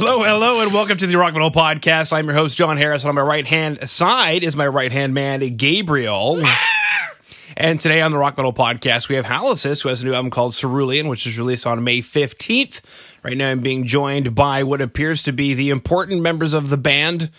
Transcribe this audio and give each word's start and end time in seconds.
Hello, 0.00 0.22
hello, 0.22 0.60
and 0.60 0.72
welcome 0.72 0.96
to 0.96 1.08
the 1.08 1.18
Rock 1.18 1.32
Metal 1.32 1.50
Podcast. 1.50 2.12
I'm 2.12 2.26
your 2.26 2.36
host, 2.36 2.56
Jon 2.56 2.76
Harris, 2.76 3.02
and 3.02 3.08
on 3.08 3.16
my 3.16 3.20
right 3.20 3.44
hand 3.44 3.80
side 3.82 4.44
is 4.44 4.54
my 4.54 4.68
right 4.68 4.92
hand 4.92 5.12
man, 5.12 5.56
Gabriel. 5.56 6.40
and 7.56 7.80
today 7.80 8.00
on 8.00 8.12
the 8.12 8.16
Rock 8.16 8.36
Metal 8.36 8.54
Podcast, 8.54 9.08
we 9.08 9.16
have 9.16 9.24
Halysis, 9.24 9.82
who 9.82 9.88
has 9.88 10.00
a 10.00 10.04
new 10.04 10.14
album 10.14 10.30
called 10.30 10.54
Cerulean, 10.54 11.08
which 11.08 11.26
is 11.26 11.36
released 11.36 11.66
on 11.66 11.82
May 11.82 12.02
15th. 12.02 12.74
Right 13.24 13.36
now, 13.36 13.50
I'm 13.50 13.60
being 13.60 13.86
joined 13.88 14.36
by 14.36 14.62
what 14.62 14.80
appears 14.80 15.24
to 15.24 15.32
be 15.32 15.54
the 15.54 15.70
important 15.70 16.22
members 16.22 16.54
of 16.54 16.68
the 16.68 16.76
band 16.76 17.32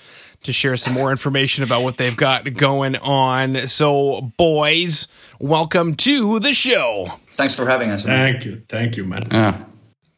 to 0.44 0.52
share 0.52 0.76
some 0.76 0.94
more 0.94 1.14
information 1.14 1.64
about 1.64 1.84
what 1.84 1.96
they've 1.98 2.18
got 2.18 2.44
going 2.60 2.98
on. 2.98 3.56
So, 3.68 4.34
boys, 4.38 5.08
welcome 5.40 5.96
to 6.04 6.42
the 6.42 6.52
show. 6.52 7.08
Thanks 7.38 7.56
for 7.56 7.66
having 7.66 7.90
us. 7.90 8.04
Thank 8.06 8.44
you. 8.44 8.64
Thank 8.70 8.98
you, 8.98 9.06
man. 9.06 9.30
Yeah. 9.32 9.64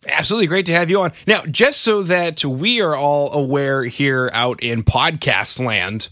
Absolutely 0.08 0.48
great 0.48 0.66
to 0.66 0.74
have 0.74 0.90
you 0.90 1.00
on. 1.02 1.12
Now, 1.28 1.44
just 1.50 1.84
so 1.84 2.04
that 2.04 2.44
we 2.44 2.80
are 2.82 2.96
all 2.96 3.34
aware 3.34 3.84
here 3.84 4.32
out 4.34 4.64
in 4.64 4.84
podcast 4.84 5.60
land, 5.60 6.08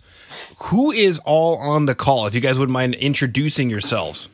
who 0.70 0.91
is 0.91 1.20
all 1.25 1.57
on 1.57 1.85
the 1.85 1.95
call? 1.95 2.27
If 2.27 2.34
you 2.34 2.41
guys 2.41 2.53
wouldn't 2.53 2.71
mind 2.71 2.95
introducing 2.95 3.70
yourselves. 3.70 4.27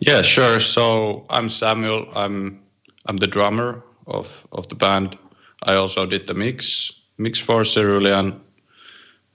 Yeah, 0.00 0.22
sure. 0.22 0.60
So 0.60 1.24
I'm 1.30 1.48
Samuel. 1.48 2.10
I'm 2.14 2.60
I'm 3.06 3.16
the 3.16 3.26
drummer 3.26 3.82
of 4.06 4.26
of 4.52 4.68
the 4.68 4.74
band. 4.74 5.16
I 5.62 5.74
also 5.74 6.06
did 6.06 6.26
the 6.26 6.34
mix 6.34 6.92
mix 7.16 7.42
for 7.44 7.64
Cerulean. 7.64 8.40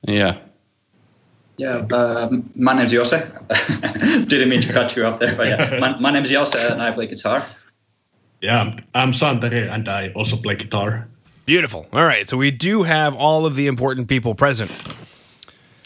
Yeah. 0.07 0.39
Yeah, 1.57 1.85
uh, 1.91 2.29
my 2.55 2.75
name's 2.75 2.93
Jose. 2.93 3.15
Didn't 4.27 4.49
mean 4.49 4.61
to 4.67 4.73
cut 4.73 4.97
you 4.97 5.03
off 5.03 5.19
there, 5.19 5.35
but 5.37 5.43
yeah, 5.43 5.77
my, 5.79 5.99
my 5.99 6.11
name's 6.11 6.33
Jose 6.33 6.57
and 6.57 6.81
I 6.81 6.93
play 6.95 7.07
guitar. 7.07 7.47
Yeah, 8.43 8.75
I'm 8.93 9.13
Santeri 9.13 9.71
and 9.73 9.87
I 9.87 10.09
also 10.15 10.35
play 10.41 10.55
guitar. 10.55 11.07
Beautiful. 11.45 11.85
All 11.93 12.03
right, 12.03 12.27
so 12.27 12.35
we 12.35 12.51
do 12.51 12.83
have 12.83 13.13
all 13.13 13.45
of 13.45 13.55
the 13.55 13.67
important 13.67 14.09
people 14.09 14.35
present. 14.35 14.69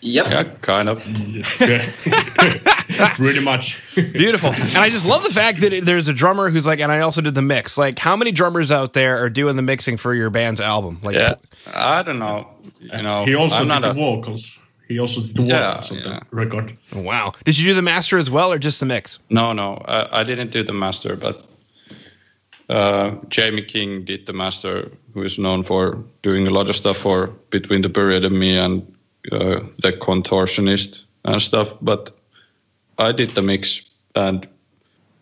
Yep. 0.01 0.25
Yeah, 0.29 0.43
kind 0.63 0.89
of. 0.89 0.97
Pretty 3.17 3.39
much. 3.41 3.61
Beautiful. 3.95 4.51
And 4.53 4.77
I 4.77 4.89
just 4.89 5.05
love 5.05 5.23
the 5.23 5.33
fact 5.33 5.59
that 5.61 5.81
there's 5.85 6.07
a 6.07 6.13
drummer 6.13 6.49
who's 6.51 6.65
like, 6.65 6.79
and 6.79 6.91
I 6.91 6.99
also 7.01 7.21
did 7.21 7.35
the 7.35 7.41
mix. 7.41 7.77
Like, 7.77 7.97
how 7.97 8.15
many 8.15 8.31
drummers 8.31 8.71
out 8.71 8.93
there 8.93 9.23
are 9.23 9.29
doing 9.29 9.55
the 9.55 9.61
mixing 9.61 9.97
for 9.97 10.13
your 10.15 10.29
band's 10.29 10.61
album? 10.61 10.99
Like, 11.03 11.15
yeah, 11.15 11.35
I 11.67 12.03
don't 12.03 12.19
know. 12.19 12.49
You 12.79 13.01
know, 13.03 13.25
he 13.25 13.35
also 13.35 13.55
I'm 13.55 13.67
did 13.67 13.83
the 13.83 13.91
a, 13.91 13.93
vocals. 13.93 14.45
He 14.87 14.99
also 14.99 15.21
did 15.21 15.35
the 15.35 15.43
Yeah, 15.43 15.73
vocals 15.81 15.91
of 15.91 15.97
yeah. 15.97 16.19
the 16.29 16.35
record. 16.35 16.77
wow. 16.93 17.33
Did 17.45 17.57
you 17.57 17.71
do 17.71 17.75
the 17.75 17.81
master 17.81 18.17
as 18.17 18.29
well, 18.31 18.51
or 18.51 18.59
just 18.59 18.79
the 18.79 18.85
mix? 18.85 19.19
No, 19.29 19.53
no, 19.53 19.75
I, 19.85 20.21
I 20.21 20.23
didn't 20.23 20.51
do 20.51 20.63
the 20.63 20.73
master, 20.73 21.15
but 21.19 21.43
uh, 22.69 23.15
Jamie 23.29 23.65
King 23.65 24.03
did 24.05 24.25
the 24.25 24.33
master, 24.33 24.91
who 25.13 25.23
is 25.23 25.37
known 25.39 25.63
for 25.63 26.03
doing 26.21 26.47
a 26.47 26.51
lot 26.51 26.69
of 26.69 26.75
stuff 26.75 26.97
for 27.01 27.31
Between 27.49 27.81
the 27.81 27.89
Buried 27.89 28.25
and 28.25 28.37
Me 28.37 28.57
and 28.57 28.81
uh, 29.31 29.61
the 29.79 29.93
Contortionist 30.01 30.97
and 31.23 31.41
stuff. 31.41 31.67
But 31.81 32.11
I 32.97 33.11
did 33.13 33.35
the 33.35 33.41
mix, 33.41 33.81
and 34.15 34.47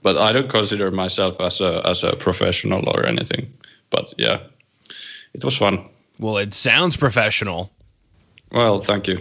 but 0.02 0.18
I 0.18 0.32
don't 0.34 0.50
consider 0.50 0.90
myself 0.92 1.36
as 1.40 1.60
a 1.62 1.82
as 1.86 2.04
a 2.04 2.16
professional 2.24 2.88
or 2.88 3.06
anything. 3.06 3.54
But 3.92 4.06
yeah, 4.18 4.38
it 5.34 5.44
was 5.44 5.58
fun. 5.58 5.90
Well, 6.20 6.38
it 6.38 6.54
sounds 6.54 6.98
professional. 6.98 7.70
Well, 8.52 8.84
thank 8.86 9.08
you. 9.08 9.18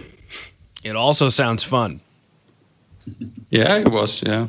It 0.83 0.95
also 0.95 1.29
sounds 1.29 1.65
fun. 1.69 2.01
Yeah, 3.51 3.77
it 3.77 3.91
was. 3.91 4.21
Yeah. 4.25 4.47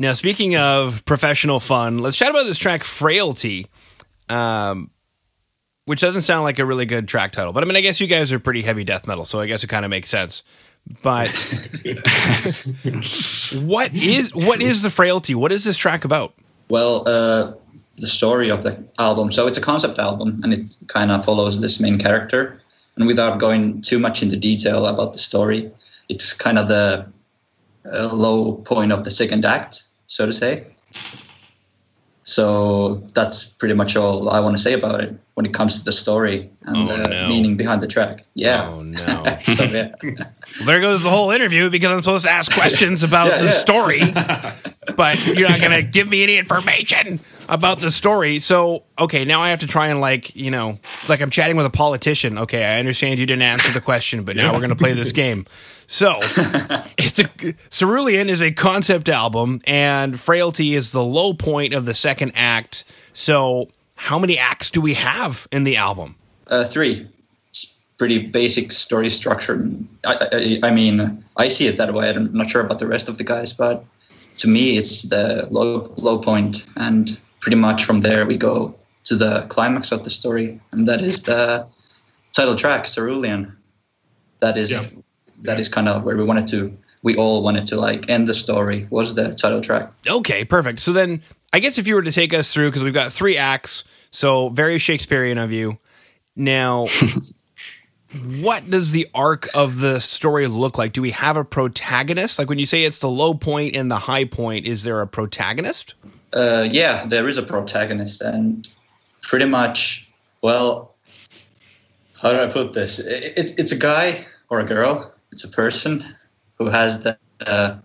Now, 0.00 0.14
speaking 0.14 0.56
of 0.56 0.94
professional 1.06 1.60
fun, 1.60 1.98
let's 1.98 2.16
chat 2.16 2.30
about 2.30 2.44
this 2.44 2.58
track, 2.58 2.80
Frailty, 2.98 3.66
um, 4.30 4.90
which 5.84 6.00
doesn't 6.00 6.22
sound 6.22 6.42
like 6.42 6.58
a 6.58 6.64
really 6.64 6.86
good 6.86 7.06
track 7.06 7.32
title. 7.32 7.52
But 7.52 7.64
I 7.64 7.66
mean, 7.66 7.76
I 7.76 7.82
guess 7.82 8.00
you 8.00 8.08
guys 8.08 8.32
are 8.32 8.38
pretty 8.38 8.62
heavy 8.62 8.82
death 8.82 9.06
metal, 9.06 9.26
so 9.26 9.40
I 9.40 9.46
guess 9.46 9.62
it 9.62 9.68
kind 9.68 9.84
of 9.84 9.90
makes 9.90 10.10
sense. 10.10 10.42
But 11.04 11.28
what 13.62 13.94
is 13.94 14.32
what 14.34 14.62
is 14.62 14.80
the 14.82 14.90
Frailty? 14.96 15.34
What 15.34 15.52
is 15.52 15.66
this 15.66 15.76
track 15.76 16.06
about? 16.06 16.32
Well, 16.70 17.06
uh, 17.06 17.52
the 17.98 18.06
story 18.06 18.50
of 18.50 18.62
the 18.62 18.82
album. 18.98 19.30
So 19.30 19.48
it's 19.48 19.58
a 19.58 19.62
concept 19.62 19.98
album, 19.98 20.40
and 20.42 20.54
it 20.54 20.70
kind 20.90 21.10
of 21.10 21.26
follows 21.26 21.60
this 21.60 21.78
main 21.78 21.98
character. 21.98 22.62
And 22.96 23.06
without 23.06 23.38
going 23.38 23.82
too 23.86 23.98
much 23.98 24.22
into 24.22 24.40
detail 24.40 24.86
about 24.86 25.12
the 25.12 25.18
story, 25.18 25.70
it's 26.08 26.34
kind 26.42 26.56
of 26.56 26.68
the 26.68 27.12
uh, 27.84 28.14
low 28.14 28.64
point 28.66 28.92
of 28.92 29.04
the 29.04 29.10
second 29.10 29.44
act, 29.44 29.76
so 30.10 30.26
to 30.26 30.32
say. 30.32 30.66
So 32.24 33.02
that's 33.14 33.54
pretty 33.58 33.74
much 33.74 33.96
all 33.96 34.28
I 34.28 34.38
want 34.40 34.54
to 34.56 34.62
say 34.62 34.74
about 34.74 35.00
it 35.00 35.14
when 35.34 35.46
it 35.46 35.54
comes 35.54 35.78
to 35.78 35.84
the 35.84 35.90
story 35.92 36.50
and 36.62 36.88
Oh, 36.90 36.96
the 36.96 37.08
no. 37.08 37.28
meaning 37.28 37.56
behind 37.56 37.82
the 37.82 37.88
track. 37.88 38.18
Yeah. 38.34 38.70
Oh, 38.70 38.82
no. 38.82 39.24
so, 39.46 39.64
yeah. 39.64 39.88
Well, 40.58 40.66
there 40.66 40.80
goes 40.80 41.02
the 41.02 41.10
whole 41.10 41.30
interview 41.30 41.70
because 41.70 41.90
I'm 41.90 42.02
supposed 42.02 42.24
to 42.24 42.30
ask 42.30 42.52
questions 42.52 43.02
about 43.04 43.28
Yeah, 43.28 43.38
the 43.38 43.44
yeah. 43.44 43.62
story, 43.62 44.00
but 44.96 45.16
you're 45.38 45.48
not 45.48 45.60
going 45.60 45.70
to 45.84 45.88
give 45.90 46.08
me 46.08 46.22
any 46.24 46.38
information 46.38 47.20
about 47.48 47.78
the 47.80 47.90
story. 47.92 48.40
So, 48.40 48.82
okay, 48.98 49.24
now 49.24 49.42
I 49.42 49.50
have 49.50 49.60
to 49.60 49.68
try 49.68 49.88
and 49.88 50.00
like, 50.00 50.34
you 50.34 50.50
know, 50.50 50.76
like 51.08 51.20
I'm 51.20 51.30
chatting 51.30 51.56
with 51.56 51.66
a 51.66 51.70
politician. 51.70 52.36
Okay, 52.38 52.64
I 52.64 52.78
understand 52.80 53.20
you 53.20 53.26
didn't 53.26 53.42
answer 53.42 53.72
the 53.72 53.80
question, 53.80 54.24
but 54.24 54.34
now 54.36 54.52
we're 54.52 54.58
going 54.58 54.70
to 54.70 54.76
play 54.76 54.92
this 54.92 55.12
game. 55.12 55.46
So, 55.90 56.18
it's 56.98 57.18
a 57.18 57.54
Cerulean 57.72 58.28
is 58.28 58.40
a 58.40 58.52
concept 58.52 59.08
album, 59.08 59.60
and 59.64 60.14
Frailty 60.24 60.76
is 60.76 60.92
the 60.92 61.00
low 61.00 61.34
point 61.34 61.74
of 61.74 61.84
the 61.84 61.94
second 61.94 62.32
act. 62.36 62.84
So, 63.12 63.66
how 63.96 64.18
many 64.18 64.38
acts 64.38 64.70
do 64.70 64.80
we 64.80 64.94
have 64.94 65.32
in 65.50 65.64
the 65.64 65.76
album? 65.76 66.14
Uh, 66.46 66.72
three. 66.72 67.10
It's 67.48 67.74
pretty 67.98 68.30
basic 68.32 68.70
story 68.70 69.10
structure. 69.10 69.66
I, 70.04 70.58
I, 70.62 70.68
I 70.68 70.72
mean, 70.72 71.24
I 71.36 71.48
see 71.48 71.66
it 71.66 71.76
that 71.78 71.92
way. 71.92 72.08
I'm 72.08 72.32
not 72.32 72.50
sure 72.50 72.64
about 72.64 72.78
the 72.78 72.86
rest 72.86 73.08
of 73.08 73.18
the 73.18 73.24
guys, 73.24 73.52
but 73.58 73.84
to 74.38 74.48
me, 74.48 74.78
it's 74.78 75.06
the 75.10 75.48
low 75.50 75.92
low 75.96 76.22
point, 76.22 76.56
and 76.76 77.10
pretty 77.40 77.56
much 77.56 77.84
from 77.84 78.00
there 78.00 78.28
we 78.28 78.38
go 78.38 78.76
to 79.06 79.16
the 79.16 79.48
climax 79.50 79.90
of 79.90 80.04
the 80.04 80.10
story, 80.10 80.60
and 80.70 80.86
that 80.86 81.00
is 81.00 81.20
the 81.26 81.66
title 82.36 82.56
track, 82.56 82.86
Cerulean. 82.94 83.56
That 84.40 84.56
is 84.56 84.70
Yeah. 84.70 84.88
That 85.44 85.58
is 85.60 85.68
kind 85.68 85.88
of 85.88 86.04
where 86.04 86.16
we 86.16 86.24
wanted 86.24 86.48
to. 86.48 86.72
We 87.02 87.16
all 87.16 87.42
wanted 87.42 87.66
to 87.68 87.76
like 87.80 88.08
end 88.08 88.28
the 88.28 88.34
story. 88.34 88.86
Was 88.90 89.14
the 89.14 89.36
title 89.40 89.62
track? 89.62 89.92
Okay, 90.06 90.44
perfect. 90.44 90.80
So 90.80 90.92
then, 90.92 91.22
I 91.52 91.60
guess 91.60 91.78
if 91.78 91.86
you 91.86 91.94
were 91.94 92.02
to 92.02 92.12
take 92.12 92.34
us 92.34 92.50
through, 92.52 92.70
because 92.70 92.82
we've 92.84 92.94
got 92.94 93.12
three 93.18 93.36
acts, 93.38 93.84
so 94.10 94.50
very 94.50 94.78
Shakespearean 94.78 95.38
of 95.38 95.50
you. 95.50 95.78
Now, 96.36 96.86
what 98.42 98.68
does 98.68 98.90
the 98.92 99.06
arc 99.14 99.44
of 99.54 99.76
the 99.76 100.00
story 100.00 100.46
look 100.48 100.76
like? 100.76 100.92
Do 100.92 101.00
we 101.02 101.12
have 101.12 101.36
a 101.36 101.44
protagonist? 101.44 102.38
Like 102.38 102.48
when 102.48 102.58
you 102.58 102.66
say 102.66 102.82
it's 102.82 103.00
the 103.00 103.06
low 103.06 103.34
point 103.34 103.76
and 103.76 103.90
the 103.90 103.96
high 103.98 104.24
point, 104.24 104.66
is 104.66 104.82
there 104.84 105.00
a 105.00 105.06
protagonist? 105.06 105.94
Uh, 106.32 106.62
yeah, 106.70 107.06
there 107.08 107.28
is 107.28 107.38
a 107.38 107.42
protagonist, 107.42 108.20
and 108.20 108.66
pretty 109.28 109.46
much, 109.46 110.06
well, 110.42 110.94
how 112.20 112.30
do 112.32 112.38
I 112.38 112.52
put 112.52 112.74
this? 112.74 113.00
I- 113.04 113.40
It's 113.40 113.52
it's 113.56 113.72
a 113.72 113.78
guy 113.78 114.24
or 114.50 114.60
a 114.60 114.66
girl. 114.66 115.14
It's 115.32 115.44
a 115.44 115.54
person 115.54 116.02
who 116.58 116.66
has 116.66 117.02
the 117.02 117.18
uh, 117.46 117.78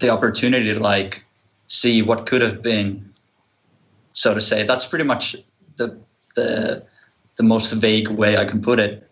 the 0.00 0.10
opportunity 0.10 0.72
to 0.72 0.80
like 0.80 1.16
see 1.66 2.02
what 2.02 2.26
could 2.26 2.42
have 2.42 2.62
been, 2.62 3.10
so 4.12 4.34
to 4.34 4.40
say. 4.40 4.66
That's 4.66 4.86
pretty 4.88 5.04
much 5.04 5.36
the 5.76 5.98
the 6.34 6.84
the 7.36 7.42
most 7.44 7.74
vague 7.80 8.08
way 8.10 8.36
I 8.36 8.44
can 8.44 8.62
put 8.62 8.78
it. 8.78 9.04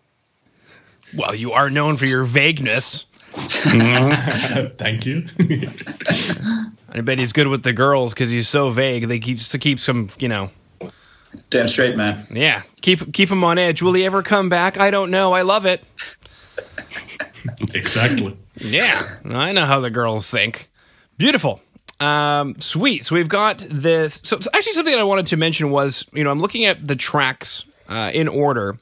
Well, 1.17 1.33
you 1.33 1.53
are 1.53 1.69
known 1.69 1.97
for 1.97 2.05
your 2.05 2.25
vagueness. 2.31 3.05
Thank 4.77 5.05
you. 5.05 5.21
I 6.89 7.01
bet 7.01 7.17
he's 7.19 7.33
good 7.33 7.47
with 7.47 7.63
the 7.63 7.73
girls 7.73 8.13
because 8.13 8.29
he's 8.29 8.49
so 8.51 8.73
vague. 8.73 9.07
They 9.07 9.19
keep 9.19 9.37
to 9.51 9.59
keep 9.59 9.77
some, 9.77 10.09
you 10.17 10.27
know, 10.27 10.49
Damn 11.51 11.67
straight, 11.67 11.95
man. 11.95 12.25
yeah, 12.31 12.63
keep 12.81 12.99
keep 13.13 13.29
him 13.29 13.43
on 13.43 13.57
edge. 13.57 13.81
Will 13.81 13.93
he 13.93 14.05
ever 14.05 14.23
come 14.23 14.49
back? 14.49 14.77
I 14.77 14.91
don't 14.91 15.11
know. 15.11 15.33
I 15.33 15.43
love 15.43 15.65
it. 15.65 15.81
exactly. 17.73 18.37
Yeah, 18.55 19.17
I 19.25 19.51
know 19.51 19.65
how 19.65 19.79
the 19.79 19.89
girls 19.89 20.27
think. 20.31 20.57
Beautiful. 21.17 21.61
Um, 21.99 22.55
sweet. 22.59 23.03
So 23.05 23.15
we've 23.15 23.29
got 23.29 23.57
this. 23.57 24.19
So, 24.23 24.37
so 24.39 24.49
actually, 24.53 24.73
something 24.73 24.93
that 24.93 24.99
I 24.99 25.03
wanted 25.03 25.27
to 25.27 25.37
mention 25.37 25.71
was, 25.71 26.05
you 26.13 26.23
know, 26.23 26.29
I'm 26.29 26.39
looking 26.39 26.65
at 26.65 26.85
the 26.85 26.95
tracks 26.95 27.63
uh, 27.87 28.11
in 28.13 28.27
order, 28.27 28.79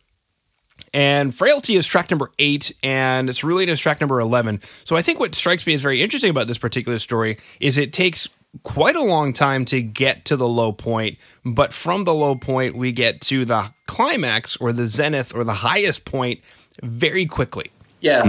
and 0.93 1.33
Frailty 1.33 1.77
is 1.77 1.87
track 1.87 2.09
number 2.11 2.31
eight, 2.39 2.65
and 2.83 3.29
it's 3.29 3.43
really 3.43 3.65
is 3.65 3.79
track 3.79 4.01
number 4.01 4.19
eleven. 4.19 4.61
So 4.85 4.95
I 4.95 5.03
think 5.03 5.19
what 5.19 5.33
strikes 5.33 5.65
me 5.65 5.75
as 5.75 5.81
very 5.81 6.01
interesting 6.01 6.29
about 6.29 6.47
this 6.47 6.57
particular 6.57 6.99
story 6.99 7.37
is 7.61 7.77
it 7.77 7.93
takes 7.93 8.27
quite 8.63 8.95
a 8.95 9.01
long 9.01 9.33
time 9.33 9.65
to 9.65 9.81
get 9.81 10.25
to 10.25 10.37
the 10.37 10.45
low 10.45 10.71
point, 10.71 11.17
but 11.45 11.71
from 11.83 12.05
the 12.05 12.13
low 12.13 12.35
point 12.35 12.77
we 12.77 12.91
get 12.91 13.21
to 13.29 13.45
the 13.45 13.67
climax 13.87 14.57
or 14.59 14.73
the 14.73 14.87
zenith 14.87 15.27
or 15.33 15.43
the 15.43 15.53
highest 15.53 16.05
point 16.05 16.39
very 16.81 17.27
quickly. 17.27 17.71
Yeah. 18.01 18.23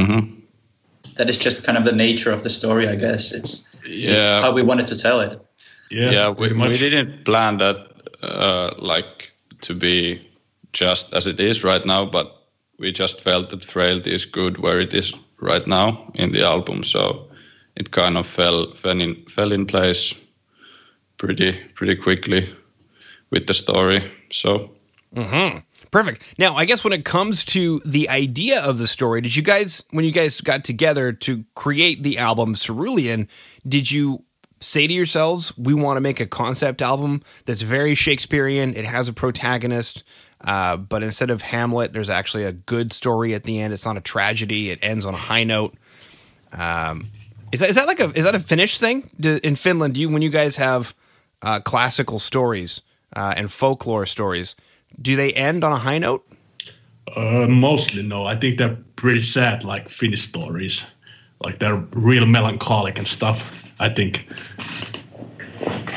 That 1.19 1.29
is 1.29 1.39
just 1.39 1.65
kind 1.65 1.79
of 1.79 1.85
the 1.85 1.93
nature 1.93 2.31
of 2.31 2.43
the 2.43 2.51
story, 2.51 2.89
I 2.89 2.97
guess. 2.97 3.33
It's, 3.35 3.65
Yeah. 3.87 4.11
it's 4.13 4.45
how 4.45 4.55
we 4.55 4.63
wanted 4.63 4.87
to 4.89 5.01
tell 5.01 5.21
it. 5.21 5.41
Yeah, 5.91 6.11
yeah, 6.11 6.31
we, 6.31 6.53
we 6.53 6.79
didn't 6.79 7.25
plan 7.25 7.59
that 7.59 7.77
uh, 8.23 8.75
like 8.79 9.31
to 9.63 9.75
be 9.75 10.29
just 10.73 11.07
as 11.13 11.27
it 11.27 11.39
is 11.39 11.63
right 11.63 11.85
now, 11.87 12.11
but 12.11 12.27
we 12.79 12.93
just 12.93 13.21
felt 13.23 13.51
that 13.51 13.65
Frailty 13.73 14.13
is 14.15 14.27
good 14.31 14.61
where 14.61 14.81
it 14.81 14.93
is 14.93 15.15
right 15.41 15.67
now 15.67 16.11
in 16.15 16.33
the 16.33 16.45
album, 16.45 16.83
so 16.83 17.29
it 17.77 17.93
kind 17.93 18.17
of 18.19 18.27
fell 18.35 18.75
fell 18.83 19.01
in 19.01 19.25
fell 19.35 19.53
in 19.53 19.67
place 19.67 20.15
pretty 21.19 21.53
pretty 21.77 21.97
quickly 21.97 22.49
with 23.31 23.47
the 23.47 23.55
story. 23.55 24.01
So 24.33 24.71
Mm-hmm. 25.17 25.59
Perfect. 25.91 26.23
Now, 26.39 26.57
I 26.57 26.67
guess 26.67 26.85
when 26.85 26.93
it 26.93 27.05
comes 27.05 27.45
to 27.55 27.81
the 27.85 28.09
idea 28.09 28.61
of 28.61 28.79
the 28.79 28.87
story, 28.87 29.23
did 29.23 29.35
you 29.35 29.43
guys, 29.43 29.83
when 29.91 30.05
you 30.05 30.13
guys 30.13 30.41
got 30.45 30.65
together 30.65 31.17
to 31.23 31.45
create 31.55 32.03
the 32.03 32.19
album 32.19 32.55
Cerulean, 32.55 33.29
did 33.67 33.91
you 33.91 34.23
say 34.61 34.87
to 34.87 34.93
yourselves, 34.93 35.53
we 35.57 35.75
want 35.75 35.97
to 35.97 36.01
make 36.01 36.21
a 36.21 36.27
concept 36.27 36.83
album 36.83 37.23
that's 37.47 37.63
very 37.63 37.95
Shakespearean? 37.95 38.75
It 38.75 38.85
has 38.85 39.09
a 39.09 39.13
protagonist, 39.13 40.03
uh, 40.43 40.77
but 40.77 41.03
instead 41.03 41.31
of 41.31 41.41
Hamlet, 41.41 41.93
there's 41.93 42.11
actually 42.11 42.45
a 42.45 42.53
good 42.53 42.93
story 42.93 43.35
at 43.35 43.45
the 43.45 43.61
end. 43.61 43.73
It's 43.73 43.85
not 43.85 43.97
a 43.97 44.03
tragedy. 44.03 44.71
It 44.71 44.81
ends 44.83 45.07
on 45.07 45.15
a 45.15 45.19
high 45.19 45.45
note. 45.45 45.75
Um, 46.53 47.11
is 47.53 47.61
that 47.61 47.71
is 47.71 47.77
that 47.77 47.87
like 47.87 48.01
a 48.01 48.11
is 48.11 48.25
that 48.25 48.35
a 48.35 48.41
Finnish 48.41 48.81
thing 48.81 49.11
Do, 49.19 49.39
in 49.43 49.57
Finland? 49.57 49.95
Do 49.95 50.01
you 50.01 50.11
when 50.11 50.23
you 50.23 50.33
guys 50.33 50.57
have 50.57 50.83
uh, 51.43 51.61
classical 51.65 52.19
stories 52.19 52.81
uh, 53.15 53.35
and 53.37 53.51
folklore 53.61 54.07
stories? 54.07 54.55
Do 55.00 55.17
they 55.17 55.33
end 55.33 55.65
on 55.65 55.73
a 55.73 55.79
high 55.79 55.99
note? 55.99 56.25
Uh, 57.15 57.47
mostly 57.49 58.03
no. 58.03 58.25
I 58.27 58.38
think 58.38 58.59
they're 58.59 58.77
pretty 58.97 59.23
sad, 59.23 59.65
like 59.65 59.88
Finnish 60.00 60.29
stories. 60.29 60.83
Like 61.41 61.59
they're 61.59 61.77
real 61.93 62.27
melancholic 62.27 62.99
and 62.99 63.06
stuff. 63.06 63.37
I 63.79 63.93
think. 63.94 64.19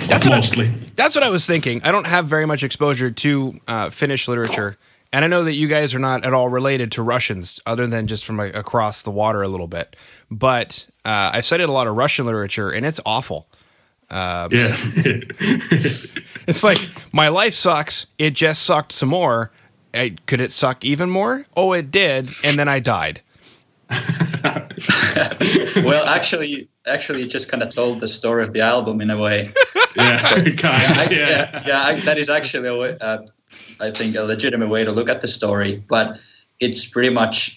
That's 0.10 0.28
mostly. 0.28 0.68
I, 0.68 0.92
that's 0.98 1.16
what 1.16 1.24
I 1.24 1.30
was 1.30 1.46
thinking. 1.46 1.82
I 1.84 1.92
don't 1.92 2.06
have 2.06 2.28
very 2.28 2.46
much 2.46 2.64
exposure 2.64 3.12
to 3.24 3.54
uh, 3.68 3.90
Finnish 4.00 4.28
literature, 4.28 4.78
and 5.12 5.24
I 5.24 5.28
know 5.28 5.44
that 5.46 5.54
you 5.54 5.70
guys 5.70 5.94
are 5.94 6.00
not 6.00 6.26
at 6.26 6.34
all 6.34 6.50
related 6.50 6.92
to 6.94 7.04
Russians, 7.04 7.60
other 7.66 7.88
than 7.88 8.08
just 8.08 8.26
from 8.26 8.40
a, 8.40 8.46
across 8.48 9.04
the 9.04 9.12
water 9.12 9.42
a 9.42 9.48
little 9.48 9.68
bit. 9.68 9.96
But 10.30 10.68
uh, 11.06 11.32
I've 11.34 11.46
studied 11.46 11.70
a 11.70 11.72
lot 11.72 11.88
of 11.88 11.96
Russian 11.96 12.26
literature, 12.26 12.72
and 12.72 12.86
it's 12.86 13.00
awful. 13.06 13.48
Uh, 14.10 14.48
yeah. 14.52 14.76
it's 16.48 16.64
like 16.64 16.80
my 17.14 17.30
life 17.30 17.54
sucks. 17.54 18.08
It 18.18 18.34
just 18.34 18.66
sucked 18.66 18.94
some 18.94 19.10
more. 19.10 19.52
I, 19.94 20.16
could 20.28 20.40
it 20.40 20.52
suck 20.52 20.84
even 20.84 21.10
more? 21.10 21.46
Oh, 21.56 21.74
it 21.74 21.92
did, 21.92 22.28
and 22.44 22.58
then 22.58 22.68
I 22.68 22.80
died. 22.80 23.22
well, 25.84 26.06
actually, 26.06 26.70
actually, 26.86 27.24
it 27.24 27.30
just 27.30 27.50
kind 27.50 27.64
of 27.64 27.74
told 27.74 28.02
the 28.02 28.08
story 28.08 28.44
of 28.46 28.54
the 28.54 28.62
album 28.62 29.02
in 29.02 29.10
a 29.10 29.22
way. 29.22 29.52
yeah, 29.96 30.36
but, 30.36 30.46
yeah, 30.46 30.94
I, 30.96 31.08
yeah, 31.10 31.64
yeah 31.66 31.82
I, 31.82 32.06
that 32.06 32.18
is 32.18 32.30
actually 32.30 32.68
a 32.68 32.78
way, 32.78 32.98
uh, 33.02 33.20
I 33.80 33.92
think 33.98 34.16
a 34.16 34.22
legitimate 34.22 34.70
way 34.70 34.84
to 34.86 34.92
look 34.92 35.10
at 35.10 35.22
the 35.22 35.28
story. 35.28 35.84
But 35.90 36.18
it's 36.60 36.90
pretty 36.94 37.10
much 37.10 37.52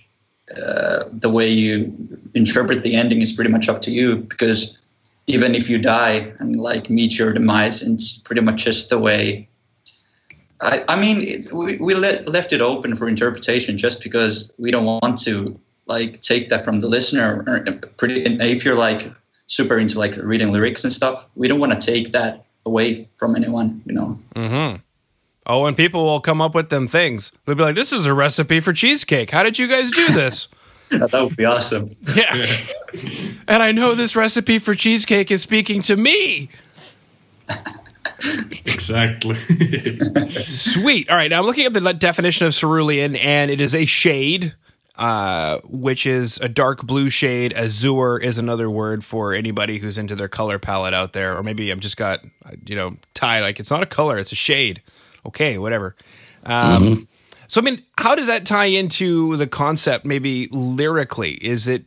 uh, 0.51 1.05
the 1.21 1.31
way 1.31 1.49
you 1.49 1.93
interpret 2.35 2.83
the 2.83 2.97
ending 2.97 3.21
is 3.21 3.33
pretty 3.37 3.51
much 3.51 3.69
up 3.69 3.83
to 3.83 3.91
you 3.91 4.27
because 4.29 4.79
even 5.27 5.55
if 5.55 5.69
you 5.69 5.81
die 5.81 6.33
and 6.39 6.61
like 6.61 6.91
meet 6.91 7.13
your 7.13 7.33
demise, 7.33 7.83
it's 7.87 8.21
pretty 8.25 8.43
much 8.43 8.61
just 8.65 8.91
the 8.91 8.99
way. 8.99 9.49
I, 10.61 10.81
I 10.89 11.01
mean, 11.01 11.23
it, 11.23 11.55
we, 11.55 11.79
we 11.79 11.95
let, 11.95 12.29
left 12.29 12.53
it 12.53 12.61
open 12.61 12.97
for 12.97 13.09
interpretation 13.09 13.79
just 13.79 14.01
because 14.03 14.51
we 14.59 14.71
don't 14.71 14.85
want 14.85 15.21
to 15.25 15.59
like 15.87 16.21
take 16.23 16.49
that 16.51 16.65
from 16.65 16.81
the 16.81 16.87
listener. 16.87 17.45
Pretty, 17.99 18.23
if 18.25 18.65
you're 18.65 18.77
like 18.77 19.03
super 19.49 19.79
into 19.79 19.99
like 19.99 20.13
reading 20.23 20.53
lyrics 20.53 20.85
and 20.85 20.93
stuff, 20.93 21.25
we 21.35 21.49
don't 21.49 21.61
want 21.61 21.73
to 21.79 21.85
take 21.85 22.13
that 22.13 22.45
away 22.65 23.09
from 23.19 23.37
anyone, 23.37 23.83
you 23.85 23.95
know. 23.95 24.19
Mm-hmm. 24.37 24.81
Oh, 25.45 25.67
and 25.67 25.77
people 25.77 26.05
will 26.05 26.21
come 26.21 26.41
up 26.41 26.55
with 26.55 26.71
them 26.71 26.87
things. 26.87 27.33
They'll 27.45 27.57
be 27.57 27.63
like, 27.63 27.75
"This 27.75 27.91
is 27.91 28.07
a 28.07 28.15
recipe 28.15 28.61
for 28.61 28.73
cheesecake. 28.73 29.31
How 29.31 29.43
did 29.43 29.59
you 29.59 29.69
guys 29.69 29.91
do 29.91 30.15
this?" 30.15 30.47
that 30.99 31.23
would 31.23 31.37
be 31.37 31.45
awesome. 31.45 31.97
Yeah. 32.15 33.39
and 33.49 33.63
I 33.63 33.73
know 33.73 33.97
this 33.97 34.15
recipe 34.15 34.59
for 34.59 34.75
cheesecake 34.75 35.31
is 35.31 35.43
speaking 35.43 35.83
to 35.87 35.97
me. 35.97 36.51
exactly. 38.67 39.35
Sweet. 40.75 41.09
All 41.09 41.17
right. 41.17 41.29
Now 41.29 41.41
I'm 41.41 41.47
looking 41.47 41.65
at 41.65 41.73
the 41.73 41.93
definition 41.99 42.47
of 42.47 42.53
cerulean, 42.53 43.17
and 43.17 43.51
it 43.51 43.61
is 43.61 43.75
a 43.75 43.87
shade, 43.87 44.55
uh, 44.97 45.59
which 45.65 46.07
is 46.07 46.39
a 46.43 46.49
dark 46.49 46.83
blue 46.83 47.09
shade. 47.09 47.53
Azure 47.55 48.19
is 48.19 48.37
another 48.37 48.71
word 48.71 49.03
for 49.11 49.35
anybody 49.35 49.79
who's 49.79 49.97
into 49.97 50.15
their 50.15 50.29
color 50.29 50.59
palette 50.59 50.95
out 50.95 51.13
there. 51.15 51.37
Or 51.37 51.43
maybe 51.43 51.73
I've 51.73 51.81
just 51.81 51.97
got, 51.97 52.21
you 52.67 52.77
know, 52.77 52.97
tie. 53.19 53.41
Like 53.41 53.59
it's 53.59 53.71
not 53.71 53.83
a 53.83 53.87
color, 53.87 54.19
it's 54.19 54.33
a 54.33 54.37
shade. 54.37 54.83
Okay, 55.25 55.57
whatever. 55.57 55.97
Um, 56.45 56.83
mm-hmm. 56.83 57.03
So 57.53 57.61
I 57.61 57.65
mean, 57.65 57.85
how 57.97 58.15
does 58.15 58.29
that 58.29 58.47
tie 58.47 58.67
into 58.67 59.37
the 59.37 59.47
concept? 59.47 60.07
Maybe 60.07 60.49
lyrically, 60.51 61.33
is 61.35 61.69
it 61.69 61.85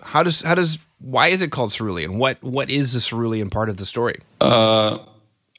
how 0.00 0.22
does 0.22 0.40
how 0.44 0.54
does 0.54 0.78
why 1.00 1.30
is 1.30 1.42
it 1.42 1.50
called 1.50 1.72
cerulean? 1.76 2.18
What 2.18 2.42
what 2.42 2.70
is 2.70 2.92
the 2.92 3.00
cerulean 3.00 3.50
part 3.50 3.68
of 3.68 3.76
the 3.76 3.84
story? 3.84 4.22
Uh, 4.40 4.98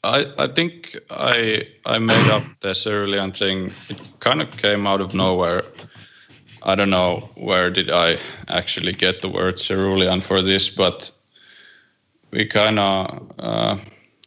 I 0.02 0.24
I 0.38 0.46
think 0.54 0.86
I 1.10 1.58
I 1.84 1.98
made 1.98 2.30
up 2.30 2.42
the 2.62 2.74
cerulean 2.82 3.32
thing. 3.32 3.70
It 3.90 4.00
kind 4.20 4.40
of 4.40 4.48
came 4.62 4.86
out 4.86 5.02
of 5.02 5.12
nowhere. 5.12 5.62
I 6.62 6.74
don't 6.74 6.90
know 6.90 7.28
where 7.36 7.70
did 7.70 7.90
I 7.90 8.16
actually 8.48 8.94
get 8.94 9.16
the 9.20 9.28
word 9.28 9.56
cerulean 9.56 10.22
for 10.26 10.42
this, 10.42 10.70
but 10.74 11.02
we 12.32 12.48
kind 12.48 12.78
of 12.78 13.30
uh, 13.38 13.76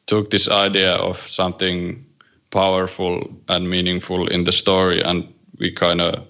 took 0.07 0.29
this 0.29 0.47
idea 0.51 0.91
of 0.91 1.15
something 1.29 2.05
powerful 2.53 3.27
and 3.47 3.69
meaningful 3.69 4.27
in 4.27 4.45
the 4.45 4.51
story, 4.51 5.01
and 5.01 5.33
we 5.59 5.73
kind 5.75 5.99
of 5.99 6.23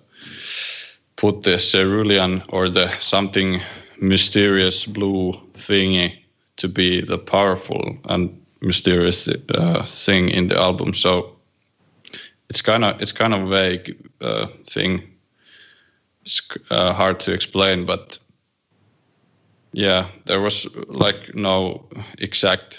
put 1.17 1.43
the 1.43 1.57
cerulean 1.71 2.41
or 2.49 2.69
the 2.69 2.87
something 3.01 3.59
mysterious 4.01 4.87
blue 4.93 5.33
thingy 5.69 6.13
to 6.57 6.67
be 6.67 7.01
the 7.05 7.17
powerful 7.17 7.97
and 8.05 8.41
mysterious 8.61 9.29
uh, 9.49 9.83
thing 10.05 10.29
in 10.29 10.47
the 10.47 10.57
album. 10.57 10.93
So 10.93 11.33
it's 12.49 12.61
kind 12.61 12.83
of 12.83 13.01
it's 13.01 13.11
kind 13.11 13.33
of 13.33 13.49
vague 13.49 13.95
uh, 14.21 14.47
thing. 14.73 15.03
It's 16.23 16.41
uh, 16.71 16.93
hard 16.93 17.19
to 17.21 17.33
explain, 17.33 17.85
but 17.85 18.17
yeah, 19.73 20.09
there 20.25 20.39
was 20.39 20.67
like 20.87 21.35
no 21.35 21.86
exact 22.17 22.75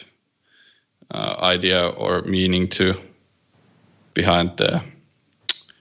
uh, 1.10 1.36
idea 1.40 1.88
or 1.88 2.22
meaning 2.22 2.68
to 2.78 2.94
behind 4.14 4.52
the 4.56 4.80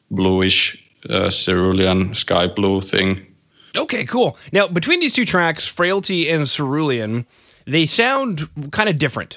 bluish 0.09 0.77
uh, 1.09 1.29
cerulean 1.45 2.13
sky 2.13 2.47
blue 2.53 2.81
thing. 2.81 3.25
Okay, 3.75 4.05
cool. 4.05 4.37
Now, 4.51 4.67
between 4.67 4.99
these 4.99 5.15
two 5.15 5.25
tracks, 5.25 5.71
Frailty 5.75 6.29
and 6.29 6.47
Cerulean, 6.47 7.25
they 7.65 7.85
sound 7.85 8.41
kind 8.71 8.89
of 8.89 8.99
different. 8.99 9.35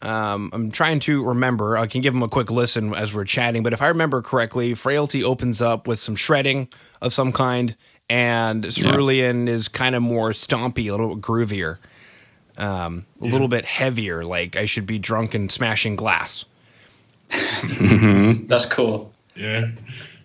Um, 0.00 0.50
I'm 0.52 0.70
trying 0.70 1.00
to 1.06 1.24
remember. 1.24 1.76
I 1.76 1.86
can 1.88 2.02
give 2.02 2.12
them 2.12 2.22
a 2.22 2.28
quick 2.28 2.50
listen 2.50 2.94
as 2.94 3.12
we're 3.12 3.24
chatting, 3.24 3.62
but 3.62 3.72
if 3.72 3.80
I 3.80 3.88
remember 3.88 4.22
correctly, 4.22 4.74
Frailty 4.80 5.24
opens 5.24 5.60
up 5.60 5.86
with 5.86 5.98
some 5.98 6.14
shredding 6.16 6.68
of 7.02 7.12
some 7.12 7.32
kind, 7.32 7.76
and 8.08 8.64
Cerulean 8.70 9.46
yeah. 9.46 9.54
is 9.54 9.68
kind 9.68 9.94
of 9.94 10.02
more 10.02 10.32
stompy, 10.32 10.88
a 10.88 10.92
little 10.92 11.16
groovier, 11.16 11.78
um, 12.56 13.06
a 13.20 13.26
yeah. 13.26 13.32
little 13.32 13.48
bit 13.48 13.64
heavier, 13.64 14.24
like 14.24 14.54
I 14.56 14.66
should 14.66 14.86
be 14.86 14.98
drunk 14.98 15.34
and 15.34 15.50
smashing 15.50 15.96
glass. 15.96 16.44
That's 18.48 18.70
cool. 18.74 19.12
Yeah. 19.34 19.66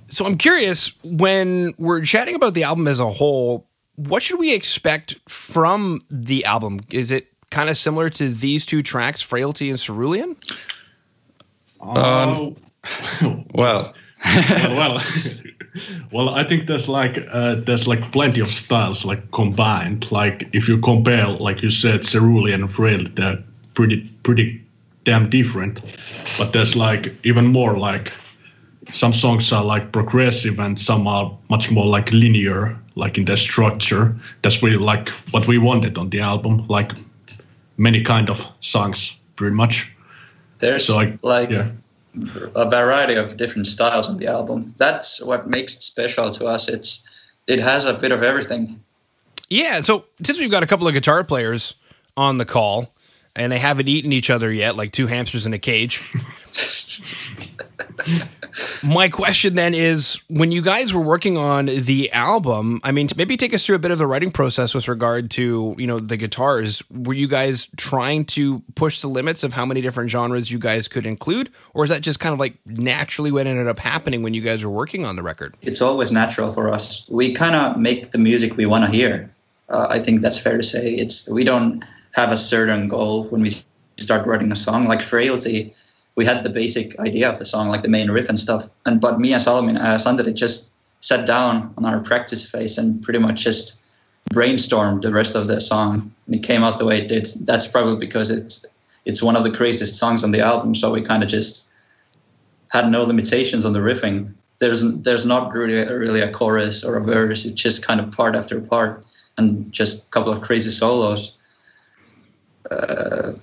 So 0.10 0.26
I'm 0.26 0.38
curious 0.38 0.92
when 1.04 1.74
we're 1.78 2.06
chatting 2.06 2.36
about 2.36 2.54
the 2.54 2.64
album 2.64 2.88
as 2.88 3.00
a 3.00 3.12
whole, 3.12 3.66
what 3.96 4.22
should 4.22 4.40
we 4.40 4.54
expect 4.54 5.16
from 5.54 6.02
the 6.10 6.46
album? 6.46 6.82
Is 6.90 7.12
it 7.12 7.28
kind 7.52 7.70
of 7.70 7.78
similar 7.78 8.10
to 8.10 8.36
these 8.36 8.66
two 8.66 8.82
tracks, 8.84 9.26
Frailty 9.28 9.70
and 9.70 9.80
Cerulean? 9.80 10.36
Um, 11.82 12.56
well, 13.22 13.46
well, 13.54 13.94
well, 14.24 15.02
well, 16.14 16.30
I 16.30 16.48
think 16.48 16.68
there's 16.68 16.88
like 16.88 17.18
uh, 17.32 17.56
there's 17.66 17.86
like 17.88 18.12
plenty 18.12 18.40
of 18.40 18.48
styles 18.48 19.04
like 19.06 19.32
combined. 19.32 20.06
Like 20.12 20.44
if 20.54 20.68
you 20.68 20.80
compare, 20.82 21.28
like 21.28 21.62
you 21.62 21.70
said, 21.70 22.02
Cerulean 22.02 22.64
and 22.64 22.72
Frailty, 22.72 23.12
they're 23.16 23.44
pretty 23.76 24.10
pretty 24.24 24.64
damn 25.06 25.30
different. 25.30 25.80
But 26.38 26.52
there's 26.54 26.76
like 26.76 27.08
even 27.24 27.46
more 27.48 27.78
like 27.78 28.10
some 28.92 29.14
songs 29.14 29.52
are 29.54 29.64
like 29.64 29.92
progressive 29.92 30.60
and 30.60 30.78
some 30.78 31.08
are 31.08 31.38
much 31.50 31.70
more 31.72 31.86
like 31.86 32.08
linear, 32.12 32.78
like 32.96 33.18
in 33.18 33.26
their 33.26 33.38
structure. 33.38 34.16
That's 34.44 34.58
really 34.62 34.78
like 34.78 35.08
what 35.32 35.48
we 35.48 35.58
wanted 35.58 35.98
on 35.98 36.10
the 36.10 36.20
album, 36.20 36.66
like 36.68 36.92
many 37.78 38.04
kind 38.04 38.30
of 38.30 38.38
songs, 38.62 39.14
pretty 39.38 39.56
much. 39.56 39.86
There's 40.60 40.88
so 40.88 40.94
I, 40.94 41.18
like 41.24 41.50
yeah. 41.50 41.72
a 42.56 42.70
variety 42.70 43.16
of 43.16 43.38
different 43.38 43.68
styles 43.68 44.08
on 44.08 44.18
the 44.18 44.28
album. 44.28 44.76
That's 44.78 45.22
what 45.26 45.48
makes 45.48 45.76
it 45.76 45.82
special 45.82 46.34
to 46.40 46.46
us. 46.46 46.70
It's 46.72 47.04
it 47.48 47.62
has 47.62 47.86
a 47.86 47.98
bit 48.00 48.12
of 48.12 48.24
everything. 48.24 48.80
Yeah. 49.50 49.82
So 49.82 50.06
since 50.24 50.40
we've 50.40 50.52
got 50.52 50.64
a 50.64 50.68
couple 50.68 50.88
of 50.88 50.94
guitar 50.94 51.24
players 51.24 51.74
on 52.16 52.38
the 52.38 52.46
call, 52.46 52.88
and 53.36 53.52
they 53.52 53.60
haven't 53.60 53.88
eaten 53.88 54.12
each 54.12 54.30
other 54.30 54.52
yet, 54.52 54.76
like 54.76 54.92
two 54.92 55.08
hamsters 55.08 55.46
in 55.46 55.54
a 55.54 55.60
cage. 55.60 56.00
My 58.84 59.10
question 59.10 59.56
then 59.56 59.74
is 59.74 60.20
when 60.30 60.52
you 60.52 60.64
guys 60.64 60.92
were 60.94 61.02
working 61.02 61.38
on 61.38 61.66
the 61.66 62.12
album, 62.12 62.80
I 62.84 62.92
mean, 62.92 63.10
maybe 63.18 63.36
take 63.36 63.54
us 63.54 63.66
through 63.66 63.76
a 63.76 63.80
bit 63.80 63.90
of 63.90 63.98
the 63.98 64.06
writing 64.06 64.32
process 64.32 64.76
with 64.76 64.88
regard 64.88 65.32
to, 65.32 65.74
you 65.78 65.88
know, 65.88 66.00
the 66.00 66.18
guitars. 66.18 66.84
Were 66.92 67.16
you 67.16 67.28
guys 67.28 67.68
trying 67.78 68.28
to 68.36 68.62
push 68.76 69.02
the 69.02 69.08
limits 69.08 69.44
of 69.44 69.52
how 69.52 69.66
many 69.66 69.82
different 69.82 70.12
genres 70.12 70.52
you 70.52 70.60
guys 70.60 70.88
could 70.88 71.06
include? 71.08 71.50
Or 71.74 71.86
is 71.86 71.90
that 71.90 72.04
just 72.04 72.20
kind 72.20 72.34
of 72.34 72.40
like 72.40 72.54
naturally 72.68 73.32
what 73.32 73.48
ended 73.48 73.68
up 73.68 73.80
happening 73.80 74.22
when 74.22 74.36
you 74.36 74.44
guys 74.44 74.64
were 74.64 74.72
working 74.72 75.06
on 75.06 75.16
the 75.16 75.24
record? 75.24 75.56
It's 75.62 75.82
always 75.82 76.12
natural 76.12 76.54
for 76.54 76.72
us. 76.72 77.10
We 77.12 77.36
kind 77.36 77.56
of 77.56 77.82
make 77.82 78.12
the 78.12 78.20
music 78.20 78.56
we 78.58 78.68
want 78.68 78.86
to 78.86 78.96
hear. 78.96 79.32
Uh, 79.70 79.88
I 79.90 80.04
think 80.04 80.22
that's 80.22 80.42
fair 80.44 80.58
to 80.58 80.64
say. 80.64 80.94
It's 80.94 81.28
we 81.34 81.44
don't 81.44 81.84
have 82.14 82.30
a 82.30 82.38
certain 82.38 82.88
goal 82.88 83.28
when 83.30 83.42
we 83.42 83.54
start 83.98 84.28
writing 84.28 84.52
a 84.52 84.56
song. 84.56 84.86
Like 84.86 85.08
Frailty, 85.10 85.74
we 86.16 86.26
had 86.26 86.44
the 86.44 86.50
basic 86.50 86.98
idea 87.00 87.30
of 87.30 87.40
the 87.40 87.46
song, 87.46 87.70
like 87.70 87.82
the 87.82 87.90
main 87.90 88.10
riff 88.10 88.30
and 88.30 88.40
stuff. 88.40 88.64
And 88.86 89.02
but 89.02 89.20
me 89.20 89.34
and 89.34 89.42
Solomon, 89.42 89.78
uh, 89.78 90.00
Santeri 90.04 90.36
just 90.36 90.70
sat 91.02 91.28
down 91.28 91.74
on 91.78 91.86
our 91.86 92.04
practice 92.04 92.48
phase 92.52 92.78
and 92.78 93.02
pretty 93.04 93.20
much 93.20 93.38
just 93.38 93.74
brainstormed 94.32 95.02
the 95.02 95.12
rest 95.12 95.36
of 95.36 95.48
the 95.48 95.60
song. 95.60 96.12
And 96.28 96.36
it 96.36 96.44
came 96.44 96.64
out 96.64 96.80
the 96.80 96.86
way 96.86 97.00
it 97.00 97.08
did. 97.08 97.28
That's 97.46 97.68
probably 97.72 98.06
because 98.06 98.32
it's 98.32 98.66
it's 99.06 99.24
one 99.24 99.36
of 99.36 99.44
the 99.44 99.52
craziest 99.52 99.96
songs 99.96 100.24
on 100.24 100.32
the 100.32 100.40
album. 100.40 100.76
So 100.76 100.92
we 100.92 101.06
kind 101.06 101.24
of 101.24 101.30
just 101.30 101.64
had 102.70 102.88
no 102.88 103.04
limitations 103.04 103.66
on 103.66 103.74
the 103.74 103.80
riffing. 103.80 104.34
There's 104.60 104.84
there's 105.04 105.26
not 105.26 105.52
really 105.52 105.82
really 105.92 106.22
a 106.22 106.32
chorus 106.32 106.86
or 106.86 106.98
a 106.98 107.04
verse. 107.04 107.46
It's 107.46 107.62
just 107.62 107.86
kind 107.86 108.00
of 108.00 108.12
part 108.12 108.36
after 108.36 108.62
part 108.62 109.04
and 109.38 109.72
just 109.74 110.06
a 110.08 110.12
couple 110.12 110.32
of 110.32 110.44
crazy 110.44 110.72
solos. 110.72 111.34
Uh, 112.74 113.34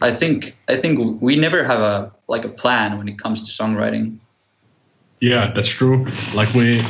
I 0.00 0.18
think 0.18 0.44
I 0.68 0.80
think 0.80 1.20
we 1.22 1.36
never 1.36 1.64
have 1.64 1.80
a 1.80 2.12
like 2.28 2.44
a 2.44 2.48
plan 2.62 2.98
when 2.98 3.08
it 3.08 3.18
comes 3.20 3.38
to 3.42 3.62
songwriting. 3.62 4.18
Yeah, 5.20 5.52
that's 5.54 5.72
true. 5.78 6.06
Like 6.34 6.54
we 6.54 6.82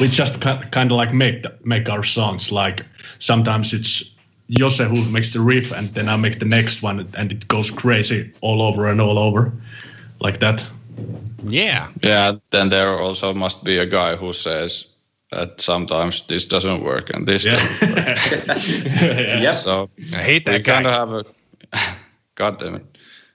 we 0.00 0.08
just 0.08 0.32
kind 0.42 0.90
of 0.92 0.96
like 0.96 1.12
make 1.12 1.44
make 1.64 1.88
our 1.88 2.04
songs. 2.04 2.48
Like 2.50 2.82
sometimes 3.20 3.72
it's 3.72 4.04
Jose 4.60 4.84
who 4.88 5.04
makes 5.10 5.32
the 5.32 5.40
riff, 5.40 5.72
and 5.72 5.94
then 5.94 6.08
I 6.08 6.16
make 6.16 6.38
the 6.38 6.44
next 6.44 6.82
one, 6.82 7.08
and 7.14 7.32
it 7.32 7.48
goes 7.48 7.70
crazy 7.76 8.32
all 8.40 8.62
over 8.62 8.90
and 8.90 9.00
all 9.00 9.18
over, 9.18 9.52
like 10.20 10.40
that. 10.40 10.58
Yeah. 11.44 11.90
Yeah. 12.02 12.32
Then 12.52 12.68
there 12.68 12.98
also 13.00 13.32
must 13.32 13.64
be 13.64 13.78
a 13.78 13.86
guy 13.88 14.14
who 14.16 14.32
says 14.32 14.84
that 15.30 15.48
sometimes 15.58 16.22
this 16.28 16.46
doesn't 16.46 16.84
work 16.84 17.10
and 17.10 17.26
this 17.26 17.44
Yeah. 17.44 17.56
doesn't 17.80 17.96
work. 17.96 18.18
Yeah. 19.42 19.54
So 19.64 19.88
I 20.14 20.22
hate 20.22 20.44
that 20.44 20.52
we 20.58 20.62
kind 20.62 20.86
of 20.86 20.92
have 20.92 21.08
a 21.08 21.24
god 22.36 22.58
damn 22.58 22.76
it 22.76 22.86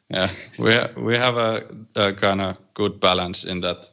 yeah 0.09 0.27
we 0.59 0.71
ha- 0.71 1.01
we 1.01 1.13
have 1.15 1.35
a, 1.35 1.61
a 1.95 2.15
kind 2.15 2.41
of 2.41 2.55
good 2.73 2.99
balance 2.99 3.45
in 3.47 3.61
that 3.61 3.85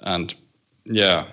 and 0.00 0.34
yeah 0.84 1.28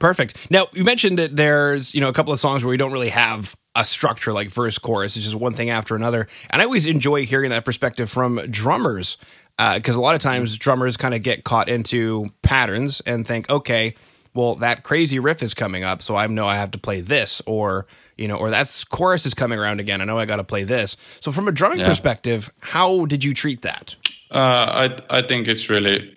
Perfect. 0.00 0.36
Now 0.50 0.68
you 0.72 0.84
mentioned 0.84 1.18
that 1.18 1.34
there's 1.34 1.90
you 1.92 2.00
know 2.00 2.08
a 2.08 2.14
couple 2.14 2.32
of 2.32 2.38
songs 2.38 2.62
where 2.62 2.70
we 2.70 2.76
don't 2.76 2.92
really 2.92 3.10
have 3.10 3.40
a 3.74 3.84
structure 3.84 4.32
like 4.32 4.48
verse 4.54 4.78
chorus. 4.78 5.16
It's 5.16 5.24
just 5.24 5.38
one 5.38 5.54
thing 5.54 5.70
after 5.70 5.96
another, 5.96 6.28
and 6.50 6.62
I 6.62 6.64
always 6.64 6.86
enjoy 6.86 7.24
hearing 7.24 7.50
that 7.50 7.64
perspective 7.64 8.08
from 8.08 8.40
drummers 8.52 9.16
uh, 9.58 9.78
because 9.78 9.96
a 9.96 10.00
lot 10.00 10.14
of 10.14 10.22
times 10.22 10.56
drummers 10.60 10.96
kind 10.96 11.14
of 11.14 11.22
get 11.22 11.42
caught 11.44 11.68
into 11.68 12.26
patterns 12.44 13.02
and 13.06 13.26
think, 13.26 13.50
okay, 13.50 13.96
well 14.34 14.56
that 14.56 14.84
crazy 14.84 15.18
riff 15.18 15.42
is 15.42 15.54
coming 15.54 15.82
up, 15.82 16.00
so 16.00 16.14
I 16.14 16.26
know 16.28 16.46
I 16.46 16.56
have 16.56 16.70
to 16.72 16.78
play 16.78 17.00
this, 17.00 17.42
or 17.44 17.86
you 18.18 18.28
know, 18.28 18.36
or 18.36 18.50
that's 18.50 18.84
chorus 18.92 19.24
is 19.24 19.34
coming 19.34 19.58
around 19.58 19.80
again. 19.80 20.00
I 20.00 20.04
know 20.04 20.18
I 20.18 20.26
got 20.26 20.36
to 20.36 20.44
play 20.44 20.64
this. 20.64 20.96
So 21.20 21.32
from 21.32 21.48
a 21.48 21.52
drumming 21.52 21.78
Yeah. 21.80 21.88
perspective, 21.88 22.42
how 22.60 23.06
did 23.06 23.22
you 23.24 23.32
treat 23.34 23.62
that? 23.62 23.94
uh, 24.30 24.38
I 24.84 25.18
I 25.18 25.20
think 25.26 25.48
it's 25.48 25.70
really 25.70 26.14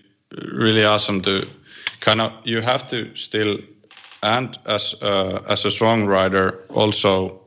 really 0.54 0.84
awesome 0.84 1.22
to 1.22 1.44
kind 2.06 2.20
of 2.22 2.32
you 2.44 2.62
have 2.62 2.90
to 2.90 3.16
still 3.16 3.58
and 4.24 4.58
as 4.66 4.96
uh, 5.02 5.40
as 5.48 5.64
a 5.66 5.72
songwriter 5.84 6.46
also 6.70 7.40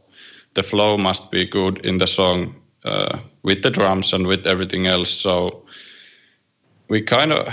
the 0.57 0.63
flow 0.71 0.97
must 0.97 1.31
be 1.31 1.47
good 1.51 1.85
in 1.85 1.99
the 1.99 2.07
song 2.07 2.55
uh, 2.85 3.19
with 3.43 3.63
the 3.63 3.71
drums 3.71 4.13
and 4.13 4.27
with 4.27 4.47
everything 4.47 4.87
else 4.87 5.21
so 5.23 5.65
we 6.89 7.03
kind 7.03 7.33
of 7.33 7.47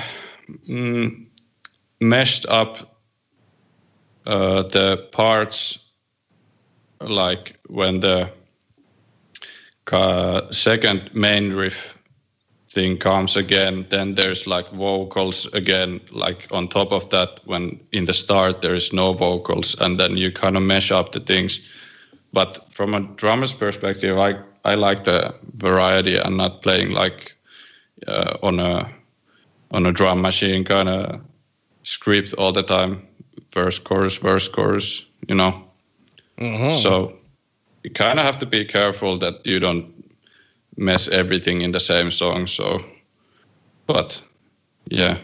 mm, 0.69 1.25
meshed 1.99 2.45
up 2.49 2.73
uh, 4.25 4.63
the 4.71 5.07
parts 5.11 5.79
like 7.09 7.57
when 7.67 7.99
the 7.99 8.29
uh, 9.91 10.41
second 10.51 11.09
main 11.13 11.51
riff 11.51 11.73
thing 12.73 12.97
comes 12.97 13.35
again 13.35 13.85
then 13.91 14.15
there's 14.15 14.43
like 14.45 14.65
vocals 14.71 15.49
again 15.53 15.99
like 16.11 16.37
on 16.51 16.69
top 16.69 16.91
of 16.91 17.09
that 17.09 17.27
when 17.45 17.79
in 17.91 18.05
the 18.05 18.13
start 18.13 18.55
there 18.61 18.75
is 18.75 18.89
no 18.93 19.13
vocals 19.13 19.75
and 19.79 19.99
then 19.99 20.15
you 20.15 20.31
kind 20.31 20.55
of 20.55 20.63
mesh 20.63 20.91
up 20.91 21.11
the 21.11 21.19
things. 21.19 21.59
But 22.33 22.65
from 22.77 22.93
a 22.93 23.01
drummer's 23.17 23.53
perspective 23.59 24.17
i 24.17 24.33
i 24.63 24.75
like 24.75 25.03
the 25.03 25.33
variety 25.57 26.15
and 26.17 26.37
not 26.37 26.61
playing 26.61 26.91
like 26.91 27.31
uh, 28.07 28.37
on 28.41 28.59
a 28.59 28.89
on 29.71 29.85
a 29.85 29.91
drum 29.91 30.21
machine 30.21 30.63
kind 30.63 30.87
of 30.87 31.19
script 31.83 32.33
all 32.37 32.53
the 32.53 32.63
time. 32.63 33.07
Verse 33.53 33.79
chorus 33.83 34.17
verse 34.23 34.47
chorus 34.55 35.01
you 35.27 35.35
know 35.35 35.70
Mm-hmm. 36.41 36.81
so 36.83 37.13
you 37.83 37.91
kind 37.91 38.19
of 38.19 38.25
have 38.25 38.39
to 38.39 38.45
be 38.45 38.65
careful 38.65 39.19
that 39.19 39.45
you 39.45 39.59
don't 39.59 39.93
mess 40.77 41.09
everything 41.11 41.61
in 41.61 41.71
the 41.71 41.79
same 41.79 42.11
song. 42.11 42.47
So, 42.47 42.79
but 43.87 44.11
yeah, 44.85 45.21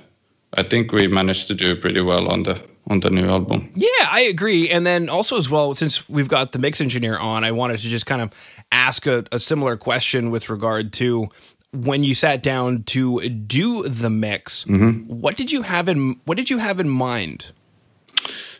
I 0.54 0.64
think 0.68 0.92
we 0.92 1.08
managed 1.08 1.48
to 1.48 1.56
do 1.56 1.80
pretty 1.80 2.02
well 2.02 2.28
on 2.28 2.44
the 2.44 2.56
on 2.90 3.02
the 3.02 3.10
new 3.10 3.28
album. 3.28 3.72
Yeah, 3.76 4.08
I 4.10 4.22
agree. 4.22 4.70
And 4.70 4.86
then 4.86 5.10
also 5.10 5.36
as 5.36 5.50
well, 5.52 5.74
since 5.76 6.02
we've 6.08 6.30
got 6.30 6.54
the 6.54 6.60
mix 6.60 6.80
engineer 6.80 7.18
on, 7.18 7.44
I 7.44 7.52
wanted 7.52 7.82
to 7.82 7.90
just 7.90 8.06
kind 8.06 8.22
of 8.22 8.32
ask 8.72 9.06
a, 9.06 9.26
a 9.32 9.40
similar 9.40 9.76
question 9.76 10.32
with 10.32 10.50
regard 10.50 10.94
to 11.00 11.28
when 11.74 12.04
you 12.06 12.16
sat 12.16 12.44
down 12.44 12.86
to 12.94 13.28
do 13.30 13.90
the 14.02 14.10
mix. 14.10 14.64
What 15.08 15.36
did 15.36 15.52
you 15.52 15.64
have 15.64 15.90
in 15.90 16.22
What 16.26 16.38
did 16.38 16.50
you 16.50 16.60
have 16.60 16.80
in 16.80 16.88
mind? 16.88 17.44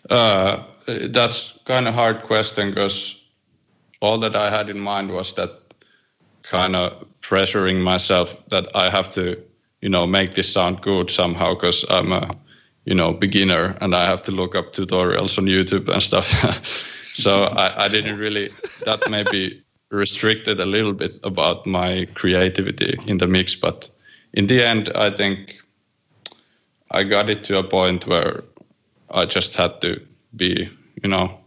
Uh, 0.10 0.68
that's 0.88 1.54
kind 1.66 1.88
of 1.88 1.94
hard 1.94 2.24
question 2.26 2.72
because 2.72 3.16
all 4.02 4.20
that 4.22 4.36
I 4.36 4.56
had 4.56 4.70
in 4.70 4.80
mind 4.80 5.12
was 5.12 5.34
that 5.36 5.50
kind 6.50 6.76
of 6.76 7.06
pressuring 7.30 7.84
myself 7.84 8.30
that 8.52 8.66
I 8.74 8.90
have 8.90 9.14
to, 9.16 9.36
you 9.82 9.90
know, 9.90 10.08
make 10.08 10.36
this 10.36 10.54
sound 10.54 10.82
good 10.82 11.10
somehow 11.10 11.56
because 11.56 11.86
I'm 11.90 12.12
a, 12.12 12.36
you 12.86 12.96
know, 12.96 13.14
beginner 13.14 13.78
and 13.82 13.94
I 13.94 14.10
have 14.10 14.24
to 14.26 14.32
look 14.32 14.56
up 14.56 14.74
tutorials 14.74 15.38
on 15.38 15.46
YouTube 15.46 15.90
and 15.90 16.02
stuff. 16.02 16.26
so 17.16 17.42
I, 17.42 17.86
I 17.86 17.88
didn't 17.90 18.18
really, 18.18 18.50
that 18.86 19.10
maybe 19.10 19.64
restricted 19.92 20.60
a 20.60 20.66
little 20.66 20.94
bit 20.94 21.12
about 21.24 21.66
my 21.66 22.06
creativity 22.16 22.98
in 23.08 23.18
the 23.18 23.28
mix. 23.28 23.58
But 23.62 23.86
in 24.34 24.48
the 24.48 24.66
end, 24.66 24.92
I 24.96 25.16
think 25.16 25.52
I 26.92 27.04
got 27.04 27.30
it 27.30 27.44
to 27.46 27.58
a 27.58 27.70
point 27.70 28.08
where 28.08 28.44
I 29.10 29.26
just 29.26 29.54
had 29.56 29.82
to 29.82 29.96
be, 30.36 30.70
you 31.04 31.10
know, 31.10 31.40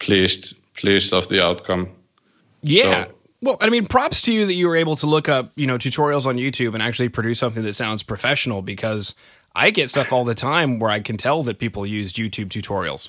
pleased 0.00 0.54
pleased 0.76 1.12
of 1.12 1.28
the 1.28 1.42
outcome. 1.42 1.88
Yeah. 2.62 3.04
So- 3.04 3.14
well, 3.42 3.56
I 3.60 3.70
mean, 3.70 3.86
props 3.86 4.22
to 4.22 4.30
you 4.30 4.46
that 4.46 4.54
you 4.54 4.68
were 4.68 4.76
able 4.76 4.96
to 4.98 5.06
look 5.06 5.28
up, 5.28 5.50
you 5.56 5.66
know, 5.66 5.76
tutorials 5.76 6.26
on 6.26 6.36
YouTube 6.36 6.74
and 6.74 6.82
actually 6.82 7.08
produce 7.08 7.40
something 7.40 7.64
that 7.64 7.74
sounds 7.74 8.04
professional 8.04 8.62
because 8.62 9.14
I 9.54 9.72
get 9.72 9.90
stuff 9.90 10.06
all 10.12 10.24
the 10.24 10.36
time 10.36 10.78
where 10.78 10.90
I 10.90 11.00
can 11.00 11.18
tell 11.18 11.42
that 11.44 11.58
people 11.58 11.84
used 11.84 12.16
YouTube 12.16 12.52
tutorials. 12.52 13.08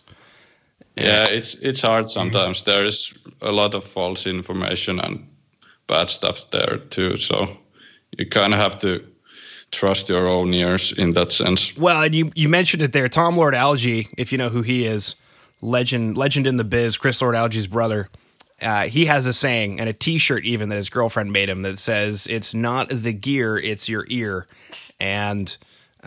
Yeah, 0.98 1.26
it's 1.30 1.56
it's 1.62 1.82
hard 1.82 2.10
sometimes. 2.10 2.62
Mm-hmm. 2.62 2.70
There 2.70 2.86
is 2.86 3.14
a 3.42 3.52
lot 3.52 3.74
of 3.76 3.84
false 3.94 4.26
information 4.26 5.00
and 5.00 5.28
bad 5.88 6.10
stuff 6.10 6.36
there 6.52 6.80
too. 6.92 7.18
So 7.18 7.58
you 8.18 8.28
kind 8.30 8.54
of 8.54 8.60
have 8.60 8.82
to 8.82 9.06
trust 9.72 10.10
your 10.10 10.28
own 10.28 10.54
ears 10.54 10.94
in 10.98 11.14
that 11.14 11.32
sense. 11.32 11.72
Well, 11.80 12.02
and 12.02 12.14
you 12.14 12.32
you 12.36 12.50
mentioned 12.50 12.82
it 12.82 12.94
there, 12.94 13.10
Tom 13.10 13.38
Lord 13.38 13.54
Alge, 13.54 14.08
if 14.18 14.32
you 14.32 14.38
know 14.38 14.50
who 14.50 14.62
he 14.62 14.86
is, 14.86 15.16
legend 15.64 16.18
legend 16.18 16.48
in 16.48 16.58
the 16.58 16.64
biz, 16.64 16.98
Chris 16.98 17.22
Lord 17.22 17.36
Alge's 17.36 17.68
brother. 17.68 18.10
Uh, 18.62 18.84
he 18.84 19.08
has 19.08 19.26
a 19.26 19.34
saying 19.34 19.80
and 19.80 19.90
a 19.90 19.94
T-shirt 19.94 20.46
even 20.46 20.70
that 20.70 20.76
his 20.76 20.90
girlfriend 20.90 21.32
made 21.32 21.50
him 21.50 21.64
that 21.64 21.80
says, 21.80 22.26
"It's 22.30 22.54
not 22.54 22.90
the 22.90 23.14
gear, 23.14 23.58
it's 23.58 23.90
your 23.90 24.06
ear," 24.08 24.48
and 25.00 25.50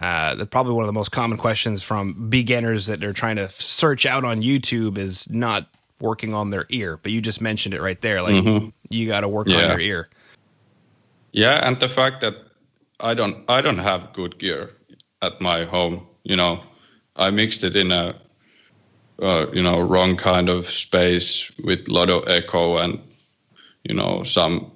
uh, 0.00 0.36
that's 0.36 0.50
probably 0.50 0.75
one 0.75 0.84
of 0.84 0.88
the 0.88 0.92
most 0.92 1.10
common 1.10 1.38
questions 1.38 1.82
from 1.86 2.28
beginners 2.30 2.86
that 2.86 3.00
they're 3.00 3.12
trying 3.12 3.36
to 3.36 3.48
search 3.58 4.06
out 4.06 4.25
on 4.25 4.42
YouTube 4.42 4.98
is 4.98 5.25
not 5.28 5.66
working 6.00 6.34
on 6.34 6.50
their 6.50 6.66
ear. 6.70 6.98
But 7.02 7.12
you 7.12 7.20
just 7.20 7.40
mentioned 7.40 7.75
it 7.75 7.80
right 7.80 8.00
there, 8.00 8.22
like 8.22 8.44
you 8.90 9.08
got 9.08 9.20
to 9.20 9.28
work 9.28 9.48
on 9.48 9.54
your 9.54 9.80
ear. 9.80 10.08
Yeah, 11.32 11.66
and 11.66 11.78
the 11.80 11.88
fact 11.88 12.22
that 12.22 12.34
I 13.00 13.14
don't 13.14 13.44
I 13.48 13.60
don't 13.60 13.78
have 13.78 14.12
good 14.14 14.38
gear 14.38 14.70
at 15.20 15.40
my 15.40 15.64
home. 15.64 16.06
You 16.22 16.36
know, 16.36 16.62
I 17.14 17.30
mixed 17.30 17.62
it 17.62 17.76
in 17.76 17.90
a 17.92 18.20
uh, 19.20 19.46
you 19.52 19.62
know 19.62 19.80
wrong 19.80 20.16
kind 20.16 20.49
of 20.49 20.64
space 20.66 21.50
with 21.64 21.80
a 21.88 21.92
lot 21.92 22.11
of 22.11 22.25
echo 22.28 22.78
and 22.78 23.00
you 23.85 23.94
know 23.94 24.23
some 24.25 24.73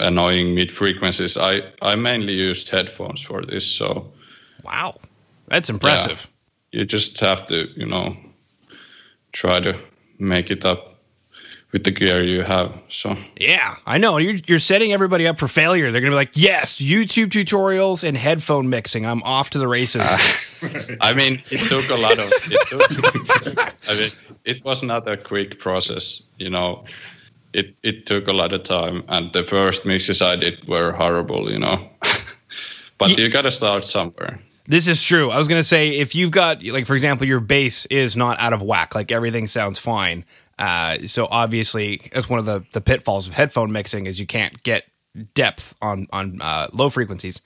annoying 0.00 0.54
mid 0.54 0.70
frequencies. 0.72 1.36
I 1.40 1.60
I 1.82 1.94
mainly 1.96 2.34
used 2.34 2.68
headphones 2.68 3.24
for 3.28 3.42
this, 3.44 3.76
so 3.78 4.12
Wow, 4.64 4.98
that's 5.48 5.68
impressive. 5.68 6.18
Yeah. 6.72 6.80
You 6.80 6.86
just 6.86 7.20
have 7.20 7.46
to, 7.48 7.66
you 7.76 7.86
know, 7.86 8.16
try 9.32 9.60
to 9.60 9.80
make 10.18 10.50
it 10.50 10.64
up 10.64 10.93
with 11.74 11.82
the 11.82 11.90
gear 11.90 12.22
you 12.22 12.42
have. 12.44 12.70
So 13.02 13.14
Yeah, 13.36 13.74
I 13.84 13.98
know. 13.98 14.18
You're, 14.18 14.36
you're 14.46 14.60
setting 14.60 14.92
everybody 14.92 15.26
up 15.26 15.38
for 15.38 15.48
failure. 15.48 15.90
They're 15.90 16.00
going 16.00 16.12
to 16.12 16.14
be 16.14 16.24
like, 16.24 16.30
yes, 16.34 16.80
YouTube 16.80 17.32
tutorials 17.32 18.04
and 18.04 18.16
headphone 18.16 18.70
mixing. 18.70 19.04
I'm 19.04 19.24
off 19.24 19.50
to 19.50 19.58
the 19.58 19.66
races. 19.66 20.00
Ah. 20.04 20.36
I 21.00 21.14
mean, 21.14 21.42
it 21.50 21.68
took 21.68 21.90
a 21.90 21.96
lot 21.96 22.20
of. 22.20 22.30
It 22.30 22.68
took, 22.70 23.74
I 23.88 23.94
mean, 23.94 24.10
it 24.44 24.64
was 24.64 24.84
not 24.84 25.10
a 25.10 25.16
quick 25.16 25.58
process. 25.58 26.22
You 26.38 26.50
know, 26.50 26.84
it 27.52 27.74
it 27.82 28.06
took 28.06 28.28
a 28.28 28.32
lot 28.32 28.52
of 28.52 28.62
time, 28.64 29.02
and 29.08 29.32
the 29.32 29.42
first 29.50 29.84
mixes 29.84 30.22
I 30.22 30.36
did 30.36 30.68
were 30.68 30.92
horrible. 30.92 31.50
You 31.50 31.58
know, 31.58 31.90
but 33.00 33.18
you 33.18 33.32
got 33.32 33.42
to 33.42 33.50
start 33.50 33.82
somewhere. 33.84 34.38
This 34.66 34.86
is 34.86 35.04
true. 35.06 35.30
I 35.30 35.38
was 35.38 35.48
going 35.48 35.60
to 35.60 35.68
say 35.68 35.98
if 35.98 36.14
you've 36.14 36.32
got 36.32 36.64
like 36.64 36.86
for 36.86 36.94
example 36.94 37.26
your 37.26 37.40
bass 37.40 37.86
is 37.90 38.16
not 38.16 38.38
out 38.38 38.52
of 38.52 38.62
whack, 38.62 38.94
like 38.94 39.10
everything 39.10 39.46
sounds 39.48 39.78
fine. 39.78 40.24
Uh, 40.58 40.96
so 41.06 41.26
obviously 41.30 42.00
it's 42.12 42.28
one 42.28 42.38
of 42.38 42.46
the 42.46 42.64
the 42.72 42.80
pitfalls 42.80 43.26
of 43.26 43.32
headphone 43.32 43.72
mixing 43.72 44.06
is 44.06 44.18
you 44.18 44.26
can't 44.26 44.62
get 44.62 44.84
depth 45.34 45.62
on 45.82 46.06
on 46.12 46.40
uh, 46.40 46.68
low 46.72 46.90
frequencies 46.90 47.40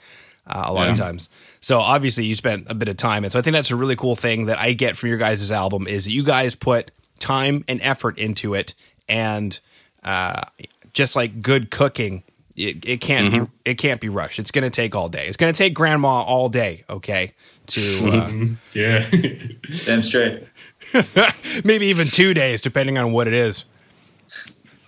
uh, 0.47 0.65
a 0.67 0.73
lot 0.73 0.89
of 0.89 0.97
times. 0.99 1.29
So 1.61 1.77
obviously 1.79 2.25
you 2.25 2.35
spent 2.35 2.67
a 2.69 2.75
bit 2.75 2.89
of 2.89 2.97
time, 2.99 3.25
and 3.25 3.33
so 3.33 3.39
I 3.39 3.43
think 3.43 3.55
that's 3.55 3.71
a 3.71 3.77
really 3.77 3.97
cool 3.97 4.17
thing 4.21 4.47
that 4.47 4.59
I 4.59 4.73
get 4.73 4.97
from 4.97 5.09
your 5.09 5.19
guys' 5.19 5.51
album 5.51 5.87
is 5.87 6.05
that 6.05 6.11
you 6.11 6.25
guys 6.25 6.55
put 6.59 6.91
time 7.21 7.65
and 7.69 7.81
effort 7.83 8.19
into 8.19 8.55
it, 8.55 8.73
and 9.09 9.59
uh, 10.03 10.43
just 10.93 11.17
like 11.17 11.43
good 11.43 11.71
cooking, 11.71 12.23
it, 12.57 12.85
it 12.85 13.01
can't 13.01 13.33
Mm-hmm. 13.33 13.45
be, 13.45 13.71
it 13.71 13.79
can't 13.79 14.01
be 14.01 14.09
rushed. 14.09 14.39
It's 14.39 14.51
going 14.51 14.71
to 14.71 14.75
take 14.75 14.95
all 14.95 15.09
day. 15.09 15.27
It's 15.27 15.37
going 15.37 15.53
to 15.53 15.59
take 15.59 15.75
grandma 15.75 16.23
all 16.23 16.49
day, 16.49 16.85
okay, 16.89 17.35
to 17.69 18.57
Yeah. 18.75 19.11
Damn 19.87 20.03
straight. 20.03 20.45
maybe 21.65 21.87
even 21.87 22.09
two 22.15 22.35
days, 22.35 22.61
depending 22.61 22.99
on 22.99 23.13
what 23.13 23.27
it 23.27 23.35
is. 23.35 23.65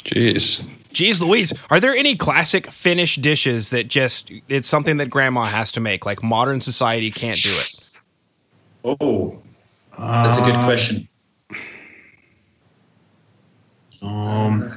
Jeez. 0.07 0.61
Jeez 0.95 1.21
Louise, 1.21 1.53
are 1.69 1.81
there 1.81 1.95
any 1.95 2.17
classic 2.17 2.67
Finnish 2.83 3.17
dishes 3.23 3.69
that 3.71 3.89
just 3.89 4.31
it's 4.49 4.69
something 4.69 4.97
that 4.97 5.09
grandma 5.11 5.49
has 5.51 5.71
to 5.73 5.81
make, 5.81 6.05
like 6.05 6.23
modern 6.23 6.61
society 6.61 7.11
can't 7.13 7.39
do 7.43 7.53
it? 7.53 7.67
Oh, 9.01 9.43
that's 9.99 10.39
a 10.39 10.43
good 10.43 10.57
Uh, 10.57 10.65
question. 10.67 11.09
Um, 14.03 14.73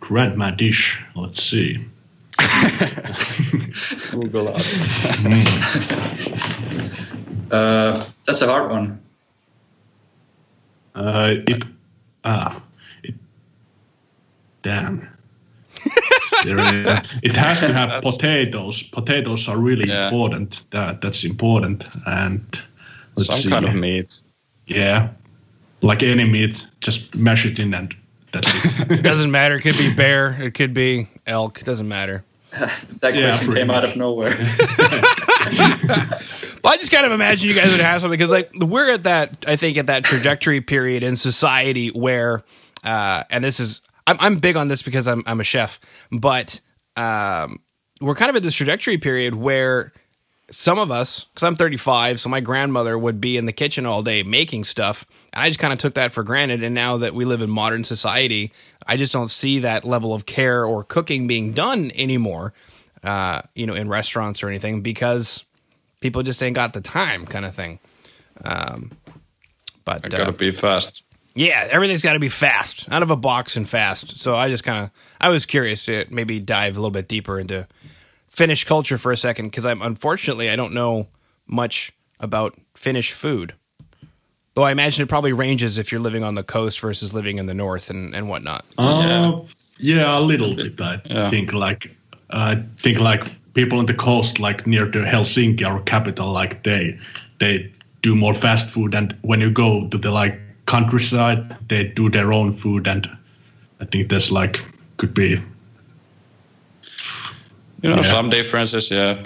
grandma 0.00 0.50
dish. 0.52 0.98
Let's 1.16 1.40
see. 1.50 1.84
Google 4.12 4.48
up. 4.48 4.60
Uh, 7.50 8.10
that's 8.26 8.40
a 8.42 8.46
hard 8.46 8.70
one. 8.70 9.00
Uh, 10.94 11.30
it. 11.46 11.64
Ah. 12.24 12.62
It. 13.02 13.14
Damn. 14.62 15.08
There 16.44 16.58
is- 16.58 17.08
it 17.22 17.36
has 17.36 17.60
to 17.60 17.72
have 17.72 18.02
potatoes. 18.02 18.82
Potatoes 18.92 19.44
are 19.48 19.58
really 19.58 19.88
Yeah. 19.88 20.06
important. 20.08 20.56
That 20.72 21.00
that's 21.02 21.24
important. 21.24 21.84
And 22.06 22.42
let's 23.16 23.28
Some 23.30 23.40
see. 23.40 23.50
kind 23.50 23.64
of 23.66 23.74
meat. 23.74 24.12
Yeah, 24.66 25.10
like 25.82 26.02
any 26.02 26.24
meat, 26.24 26.56
just 26.80 27.00
mash 27.14 27.44
it 27.44 27.58
in 27.58 27.74
and 27.74 27.94
that's 28.32 28.46
it. 28.88 29.02
Doesn't 29.02 29.30
matter. 29.30 29.56
It 29.58 29.62
could 29.62 29.76
be 29.76 29.94
bear. 29.94 30.40
It 30.42 30.54
could 30.54 30.72
be 30.72 31.08
elk. 31.26 31.58
It 31.60 31.64
doesn't 31.66 31.88
matter. 31.88 32.24
That 33.02 33.12
question 33.12 33.46
pretty 33.46 33.60
came 33.60 33.70
out 33.70 33.84
of 33.84 33.96
nowhere. 33.96 34.30
Well, 36.64 36.72
I 36.72 36.78
just 36.78 36.90
kind 36.90 37.04
of 37.04 37.12
imagine 37.12 37.46
you 37.46 37.54
guys 37.54 37.70
would 37.72 37.80
have 37.84 38.00
something 38.00 38.18
because, 38.18 38.30
like, 38.30 38.50
we're 38.58 38.90
at 38.94 39.02
that, 39.02 39.44
I 39.46 39.58
think, 39.58 39.76
at 39.76 39.88
that 39.88 40.02
trajectory 40.02 40.62
period 40.62 41.02
in 41.02 41.14
society 41.16 41.90
where, 41.90 42.42
uh, 42.82 43.24
and 43.28 43.44
this 43.44 43.60
is, 43.60 43.82
I'm, 44.06 44.16
I'm 44.18 44.40
big 44.40 44.56
on 44.56 44.68
this 44.68 44.82
because 44.82 45.06
I'm, 45.06 45.22
I'm 45.26 45.40
a 45.40 45.44
chef, 45.44 45.68
but 46.10 46.48
um, 46.96 47.58
we're 48.00 48.14
kind 48.14 48.30
of 48.30 48.36
at 48.36 48.42
this 48.42 48.56
trajectory 48.56 48.96
period 48.96 49.34
where 49.34 49.92
some 50.50 50.78
of 50.78 50.90
us, 50.90 51.26
because 51.34 51.46
I'm 51.46 51.56
35, 51.56 52.18
so 52.18 52.30
my 52.30 52.40
grandmother 52.40 52.98
would 52.98 53.20
be 53.20 53.36
in 53.36 53.44
the 53.44 53.52
kitchen 53.52 53.84
all 53.84 54.02
day 54.02 54.22
making 54.22 54.64
stuff, 54.64 54.96
and 55.34 55.44
I 55.44 55.48
just 55.48 55.58
kind 55.58 55.74
of 55.74 55.78
took 55.78 55.94
that 55.96 56.12
for 56.12 56.22
granted. 56.22 56.62
And 56.62 56.74
now 56.74 56.96
that 56.98 57.14
we 57.14 57.26
live 57.26 57.42
in 57.42 57.50
modern 57.50 57.84
society, 57.84 58.52
I 58.86 58.96
just 58.96 59.12
don't 59.12 59.30
see 59.30 59.60
that 59.60 59.84
level 59.84 60.14
of 60.14 60.24
care 60.24 60.64
or 60.64 60.82
cooking 60.82 61.26
being 61.26 61.52
done 61.52 61.92
anymore, 61.94 62.54
uh, 63.04 63.42
you 63.54 63.66
know, 63.66 63.74
in 63.74 63.88
restaurants 63.88 64.42
or 64.42 64.48
anything 64.48 64.82
because 64.82 65.42
people 66.00 66.22
just 66.22 66.42
ain't 66.42 66.54
got 66.54 66.72
the 66.72 66.80
time, 66.80 67.26
kind 67.26 67.44
of 67.44 67.54
thing. 67.54 67.78
Um, 68.44 68.92
but 69.84 70.04
I 70.04 70.08
uh, 70.08 70.18
gotta 70.18 70.32
be 70.32 70.52
fast. 70.58 71.02
yeah, 71.34 71.68
everything's 71.70 72.02
got 72.02 72.14
to 72.14 72.18
be 72.18 72.30
fast, 72.30 72.86
out 72.90 73.02
of 73.02 73.10
a 73.10 73.16
box 73.16 73.56
and 73.56 73.68
fast. 73.68 74.14
So 74.18 74.34
I 74.34 74.48
just 74.48 74.64
kind 74.64 74.84
of, 74.84 74.90
I 75.20 75.28
was 75.28 75.44
curious 75.46 75.84
to 75.86 76.04
maybe 76.10 76.40
dive 76.40 76.72
a 76.72 76.76
little 76.76 76.90
bit 76.90 77.08
deeper 77.08 77.38
into 77.38 77.66
Finnish 78.36 78.64
culture 78.66 78.98
for 78.98 79.12
a 79.12 79.16
second 79.16 79.48
because 79.50 79.64
I'm 79.66 79.82
unfortunately 79.82 80.48
I 80.50 80.56
don't 80.56 80.74
know 80.74 81.06
much 81.46 81.92
about 82.20 82.58
Finnish 82.82 83.12
food. 83.20 83.54
Though 84.54 84.62
I 84.62 84.70
imagine 84.72 85.02
it 85.02 85.08
probably 85.08 85.32
ranges 85.32 85.78
if 85.78 85.90
you're 85.90 86.00
living 86.00 86.22
on 86.22 86.34
the 86.36 86.44
coast 86.44 86.78
versus 86.80 87.12
living 87.12 87.38
in 87.38 87.46
the 87.46 87.54
north 87.54 87.82
and, 87.88 88.14
and 88.14 88.28
whatnot. 88.28 88.64
Uh, 88.78 89.40
yeah, 89.78 90.16
a 90.16 90.20
little 90.20 90.54
bit. 90.54 90.80
I 90.80 91.00
Yeah. 91.04 91.30
think 91.30 91.52
like 91.52 91.88
I 92.30 92.56
think 92.82 92.98
like 92.98 93.20
people 93.54 93.78
on 93.78 93.86
the 93.86 93.94
coast, 93.94 94.38
like 94.40 94.66
near 94.66 94.90
to 94.90 94.98
Helsinki, 94.98 95.64
our 95.64 95.82
capital, 95.82 96.32
like 96.32 96.62
they 96.64 96.98
they 97.40 97.70
do 98.02 98.14
more 98.14 98.34
fast 98.40 98.72
food, 98.74 98.94
and 98.94 99.14
when 99.22 99.40
you 99.40 99.50
go 99.50 99.88
to 99.90 99.98
the 99.98 100.10
like 100.10 100.38
countryside, 100.66 101.56
they 101.68 101.84
do 101.84 102.08
their 102.10 102.32
own 102.32 102.56
food, 102.60 102.86
and 102.86 103.06
I 103.80 103.84
think 103.86 104.08
there's 104.10 104.30
like 104.30 104.56
could 104.98 105.14
be 105.14 105.36
You 107.82 107.90
know, 107.90 107.96
Yeah. 108.02 108.12
some 108.14 108.30
differences. 108.30 108.88
Yeah. 108.90 109.24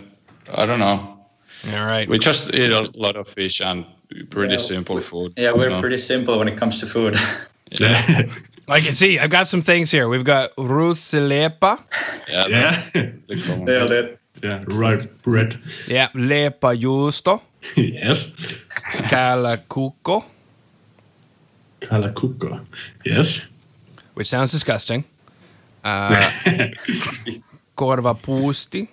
I 0.52 0.66
don't 0.66 0.80
know. 0.80 1.18
All 1.66 1.86
right. 1.86 2.08
We 2.08 2.18
just 2.18 2.48
eat 2.52 2.70
a 2.72 2.90
lot 2.94 3.16
of 3.16 3.28
fish 3.28 3.60
and 3.60 3.84
pretty 4.30 4.54
Yeah, 4.54 4.66
simple 4.66 5.00
food. 5.10 5.32
Yeah, 5.36 5.52
we're 5.54 5.70
know. 5.70 5.80
pretty 5.80 5.98
simple 5.98 6.38
when 6.38 6.48
it 6.48 6.58
comes 6.58 6.80
to 6.80 6.86
food. 6.92 7.14
Yeah. 7.70 8.22
I 8.68 8.80
can 8.80 8.94
see. 8.94 9.18
I've 9.18 9.30
got 9.30 9.46
some 9.46 9.62
things 9.62 9.90
here. 9.90 10.08
We've 10.08 10.24
got 10.26 10.50
ruuslepa. 10.58 11.78
Yeah. 12.28 12.46
yeah 12.48 12.82
the 13.28 13.36
common- 13.46 13.64
Nailed 13.64 13.92
it. 13.92 14.18
yeah 14.42 14.62
right 14.68 15.08
bread 15.22 15.58
Yeah, 15.88 16.08
lepajuusto. 16.14 17.40
yes 17.76 18.24
Kalakukko, 19.10 20.22
kalakukko 21.82 22.64
yes 23.04 23.40
which 24.14 24.26
sounds 24.28 24.50
disgusting. 24.52 25.04
Uh, 25.84 26.10
korvapuusti. 27.78 28.88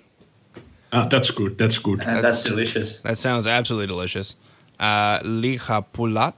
Ah, 0.91 1.07
that's 1.09 1.31
good 1.35 1.57
that's 1.57 1.79
good 1.83 1.99
And 2.01 2.23
that's 2.23 2.43
delicious. 2.43 2.99
That 3.03 3.17
sounds 3.17 3.47
absolutely 3.47 3.87
delicious. 3.87 4.35
Uh, 4.79 5.19
lihapulat. 5.23 6.35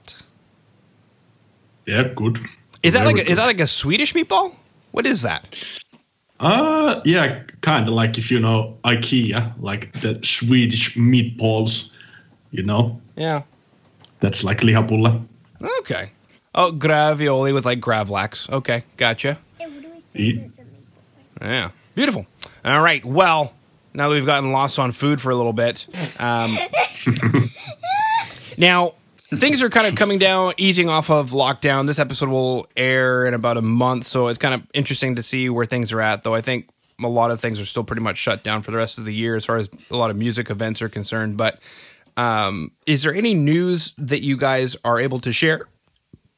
yeah 1.86 2.02
good 2.16 2.38
Is 2.82 2.92
that 2.94 3.04
like 3.04 3.16
a, 3.16 3.30
is 3.30 3.36
that 3.38 3.44
like 3.44 3.58
a 3.58 3.66
Swedish 3.66 4.14
meatball? 4.14 4.54
What 4.92 5.04
is 5.06 5.22
that? 5.22 5.44
Uh, 6.40 7.00
yeah, 7.04 7.42
kind 7.62 7.88
of 7.88 7.94
like 7.94 8.16
if 8.16 8.30
you 8.30 8.38
know 8.38 8.76
IKEA, 8.84 9.54
like 9.60 9.92
the 9.94 10.20
Swedish 10.22 10.94
meatballs, 10.96 11.70
you 12.52 12.62
know, 12.62 13.00
Yeah. 13.16 13.42
that's 14.22 14.44
like 14.44 14.58
lihapulla. 14.58 15.26
Okay. 15.80 16.12
Oh, 16.54 16.70
gravioli 16.72 17.52
with 17.52 17.64
like 17.64 17.80
gravlax. 17.80 18.48
Okay, 18.50 18.84
gotcha. 18.96 19.38
E- 20.14 20.40
Yeah, 21.42 21.70
beautiful. 21.94 22.26
All 22.64 22.80
right. 22.82 23.04
Well, 23.04 23.52
now 23.94 24.08
that 24.08 24.14
we've 24.14 24.24
gotten 24.26 24.52
lost 24.52 24.78
on 24.78 24.92
food 24.92 25.20
for 25.20 25.30
a 25.30 25.36
little 25.36 25.52
bit, 25.52 25.78
um, 26.18 26.56
now 28.58 28.94
things 29.36 29.62
are 29.62 29.68
kind 29.68 29.86
of 29.86 29.98
coming 29.98 30.18
down, 30.18 30.54
easing 30.56 30.88
off 30.88 31.06
of 31.08 31.26
lockdown. 31.26 31.86
This 31.86 31.98
episode 31.98 32.30
will 32.30 32.66
air 32.76 33.26
in 33.26 33.34
about 33.34 33.58
a 33.58 33.62
month, 33.62 34.06
so 34.06 34.28
it's 34.28 34.38
kind 34.38 34.54
of 34.54 34.62
interesting 34.72 35.16
to 35.16 35.22
see 35.22 35.50
where 35.50 35.66
things 35.66 35.92
are 35.92 36.00
at. 36.00 36.24
Though 36.24 36.34
I 36.34 36.40
think 36.40 36.70
a 37.02 37.08
lot 37.08 37.30
of 37.30 37.40
things 37.40 37.60
are 37.60 37.66
still 37.66 37.84
pretty 37.84 38.02
much 38.02 38.16
shut 38.16 38.42
down 38.42 38.62
for 38.62 38.70
the 38.70 38.78
rest 38.78 38.98
of 38.98 39.04
the 39.04 39.12
year, 39.12 39.36
as 39.36 39.44
far 39.44 39.58
as 39.58 39.68
a 39.90 39.96
lot 39.96 40.10
of 40.10 40.16
music 40.16 40.50
events 40.50 40.80
are 40.80 40.88
concerned. 40.88 41.36
But 41.36 41.58
um, 42.16 42.72
is 42.86 43.02
there 43.02 43.14
any 43.14 43.34
news 43.34 43.92
that 43.98 44.22
you 44.22 44.38
guys 44.38 44.76
are 44.82 44.98
able 44.98 45.20
to 45.20 45.32
share 45.32 45.66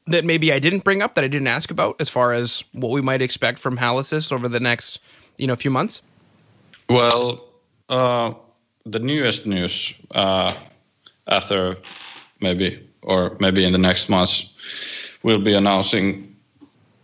that 0.07 0.25
maybe 0.25 0.51
I 0.51 0.59
didn't 0.59 0.83
bring 0.83 1.01
up 1.01 1.15
that 1.15 1.23
I 1.23 1.27
didn't 1.27 1.47
ask 1.47 1.71
about, 1.71 1.95
as 2.01 2.09
far 2.09 2.33
as 2.33 2.63
what 2.73 2.91
we 2.91 3.01
might 3.01 3.21
expect 3.21 3.59
from 3.59 3.77
Halysis 3.77 4.31
over 4.31 4.49
the 4.49 4.59
next, 4.59 4.99
you 5.37 5.47
know, 5.47 5.55
few 5.55 5.71
months? 5.71 6.01
Well, 6.89 7.47
uh, 7.87 8.33
the 8.85 8.99
newest 8.99 9.45
news 9.45 9.93
uh, 10.11 10.55
after 11.27 11.77
maybe 12.41 12.87
or 13.03 13.37
maybe 13.39 13.65
in 13.65 13.71
the 13.71 13.77
next 13.77 14.09
months 14.09 14.45
we'll 15.23 15.43
be 15.43 15.53
announcing 15.53 16.35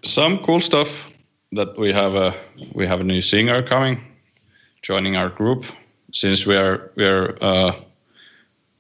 some 0.04 0.40
cool 0.46 0.62
stuff 0.62 0.88
that 1.52 1.78
we 1.78 1.92
have 1.92 2.14
a 2.14 2.34
we 2.76 2.86
have 2.86 3.00
a 3.00 3.04
new 3.04 3.22
singer 3.22 3.62
coming, 3.68 4.00
joining 4.82 5.16
our 5.16 5.30
group. 5.30 5.64
Since 6.12 6.46
we 6.46 6.56
are 6.56 6.92
we 6.96 7.06
are 7.06 7.38
uh, 7.42 7.72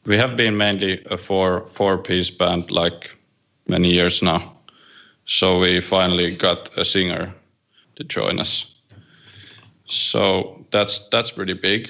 we 0.06 0.18
have 0.18 0.38
been 0.38 0.58
mainly 0.58 1.04
a 1.10 1.18
four 1.28 1.70
four 1.78 1.98
piece 1.98 2.30
band 2.32 2.72
like 2.72 3.10
many 3.68 3.90
years 3.90 4.20
now, 4.22 4.58
so 5.26 5.60
we 5.60 5.82
finally 5.90 6.38
got 6.38 6.70
a 6.78 6.86
singer 6.86 7.34
to 7.96 8.04
join 8.04 8.40
us. 8.40 8.66
So 10.12 10.66
that's 10.72 11.08
that's 11.12 11.32
pretty 11.32 11.54
big, 11.54 11.88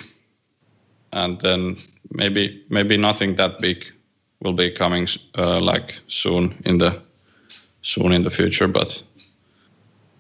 and 1.12 1.39
then 1.41 1.77
maybe 2.12 2.65
maybe 2.69 2.97
nothing 2.97 3.36
that 3.36 3.60
big 3.62 3.77
will 4.41 4.54
be 4.54 4.76
coming 4.76 5.08
uh, 5.38 5.60
like 5.60 5.91
soon 6.08 6.62
in 6.65 6.78
the 6.78 7.02
soon 7.84 8.12
in 8.12 8.23
the 8.23 8.30
future, 8.30 8.67
but 8.67 8.91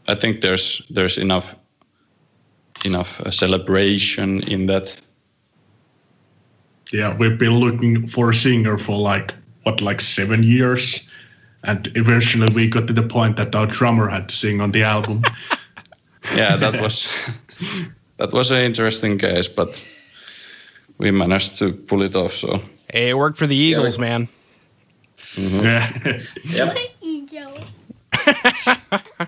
I 0.07 0.15
think 0.19 0.41
there's 0.41 0.81
there's 0.89 1.17
enough 1.17 1.45
enough 2.85 3.07
uh, 3.19 3.31
celebration 3.31 4.41
in 4.43 4.67
that. 4.67 4.87
Yeah, 6.91 7.15
we've 7.17 7.37
been 7.37 7.59
looking 7.59 8.07
for 8.07 8.31
a 8.31 8.33
singer 8.33 8.77
for 8.77 8.97
like 8.97 9.33
what, 9.63 9.81
like 9.81 9.99
seven 9.99 10.43
years, 10.43 11.01
and 11.63 11.89
eventually 11.95 12.47
we 12.55 12.69
got 12.69 12.87
to 12.87 12.93
the 12.93 13.07
point 13.07 13.35
that 13.37 13.53
our 13.55 13.67
drummer 13.67 14.09
had 14.09 14.29
to 14.29 14.35
sing 14.35 14.61
on 14.61 14.71
the 14.71 14.83
album. 14.83 15.21
yeah, 16.35 16.55
that 16.55 16.81
was 16.81 17.07
that 18.17 18.31
was 18.31 18.49
an 18.51 18.63
interesting 18.63 19.19
case, 19.19 19.49
but 19.53 19.69
we 20.97 21.11
managed 21.11 21.59
to 21.59 21.73
pull 21.89 22.01
it 22.01 22.15
off. 22.15 22.31
So 22.39 22.59
hey, 22.89 23.09
it 23.09 23.13
worked 23.17 23.37
for 23.37 23.47
the 23.47 23.55
Eagles, 23.55 23.95
Yeah. 23.97 24.01
man. 24.01 24.29
Yeah. 25.37 25.91
Yep. 26.43 26.77
Ego. 27.01 27.57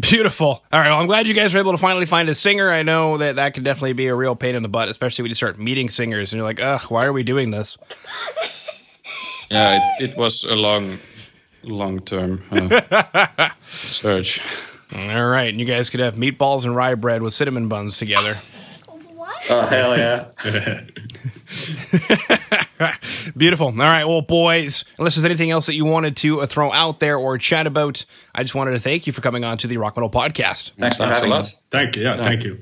Beautiful. 0.00 0.62
All 0.72 0.80
right. 0.80 0.88
Well, 0.88 0.98
I'm 1.00 1.06
glad 1.06 1.26
you 1.26 1.34
guys 1.34 1.52
were 1.52 1.60
able 1.60 1.72
to 1.72 1.78
finally 1.80 2.06
find 2.06 2.28
a 2.28 2.34
singer. 2.34 2.72
I 2.72 2.82
know 2.82 3.18
that 3.18 3.36
that 3.36 3.54
can 3.54 3.62
definitely 3.62 3.92
be 3.92 4.06
a 4.06 4.14
real 4.14 4.34
pain 4.34 4.54
in 4.54 4.62
the 4.62 4.68
butt, 4.68 4.88
especially 4.88 5.22
when 5.22 5.30
you 5.30 5.34
start 5.34 5.58
meeting 5.58 5.88
singers 5.88 6.32
and 6.32 6.38
you're 6.38 6.46
like, 6.46 6.60
ugh, 6.60 6.80
why 6.88 7.04
are 7.04 7.12
we 7.12 7.22
doing 7.22 7.50
this? 7.50 7.76
yeah, 9.50 9.78
it, 9.98 10.10
it 10.10 10.16
was 10.18 10.46
a 10.48 10.54
long 10.54 10.98
long 11.64 12.00
term 12.04 12.42
uh, 12.50 13.48
search. 14.00 14.40
All 14.94 15.26
right. 15.26 15.48
And 15.48 15.60
you 15.60 15.66
guys 15.66 15.90
could 15.90 16.00
have 16.00 16.14
meatballs 16.14 16.64
and 16.64 16.74
rye 16.74 16.94
bread 16.94 17.22
with 17.22 17.34
cinnamon 17.34 17.68
buns 17.68 17.96
together. 17.98 18.34
What? 19.52 19.64
Oh 19.64 19.68
hell 19.68 19.96
yeah. 19.96 20.28
Beautiful. 23.36 23.66
All 23.66 23.72
right. 23.72 24.04
Well, 24.04 24.22
boys, 24.22 24.84
unless 24.98 25.14
there's 25.16 25.24
anything 25.24 25.50
else 25.50 25.66
that 25.66 25.74
you 25.74 25.84
wanted 25.84 26.16
to 26.22 26.40
uh, 26.40 26.46
throw 26.52 26.72
out 26.72 27.00
there 27.00 27.18
or 27.18 27.38
chat 27.38 27.66
about, 27.66 27.98
I 28.34 28.42
just 28.42 28.54
wanted 28.54 28.72
to 28.72 28.80
thank 28.80 29.06
you 29.06 29.12
for 29.12 29.20
coming 29.20 29.44
on 29.44 29.58
to 29.58 29.68
the 29.68 29.76
Rock 29.76 29.96
Metal 29.96 30.10
Podcast. 30.10 30.70
Thanks 30.78 30.96
for 30.96 31.04
having 31.04 31.32
us. 31.32 31.54
thank 31.70 31.96
you. 31.96 32.02
Yeah, 32.02 32.16
thank 32.16 32.42
you. 32.44 32.58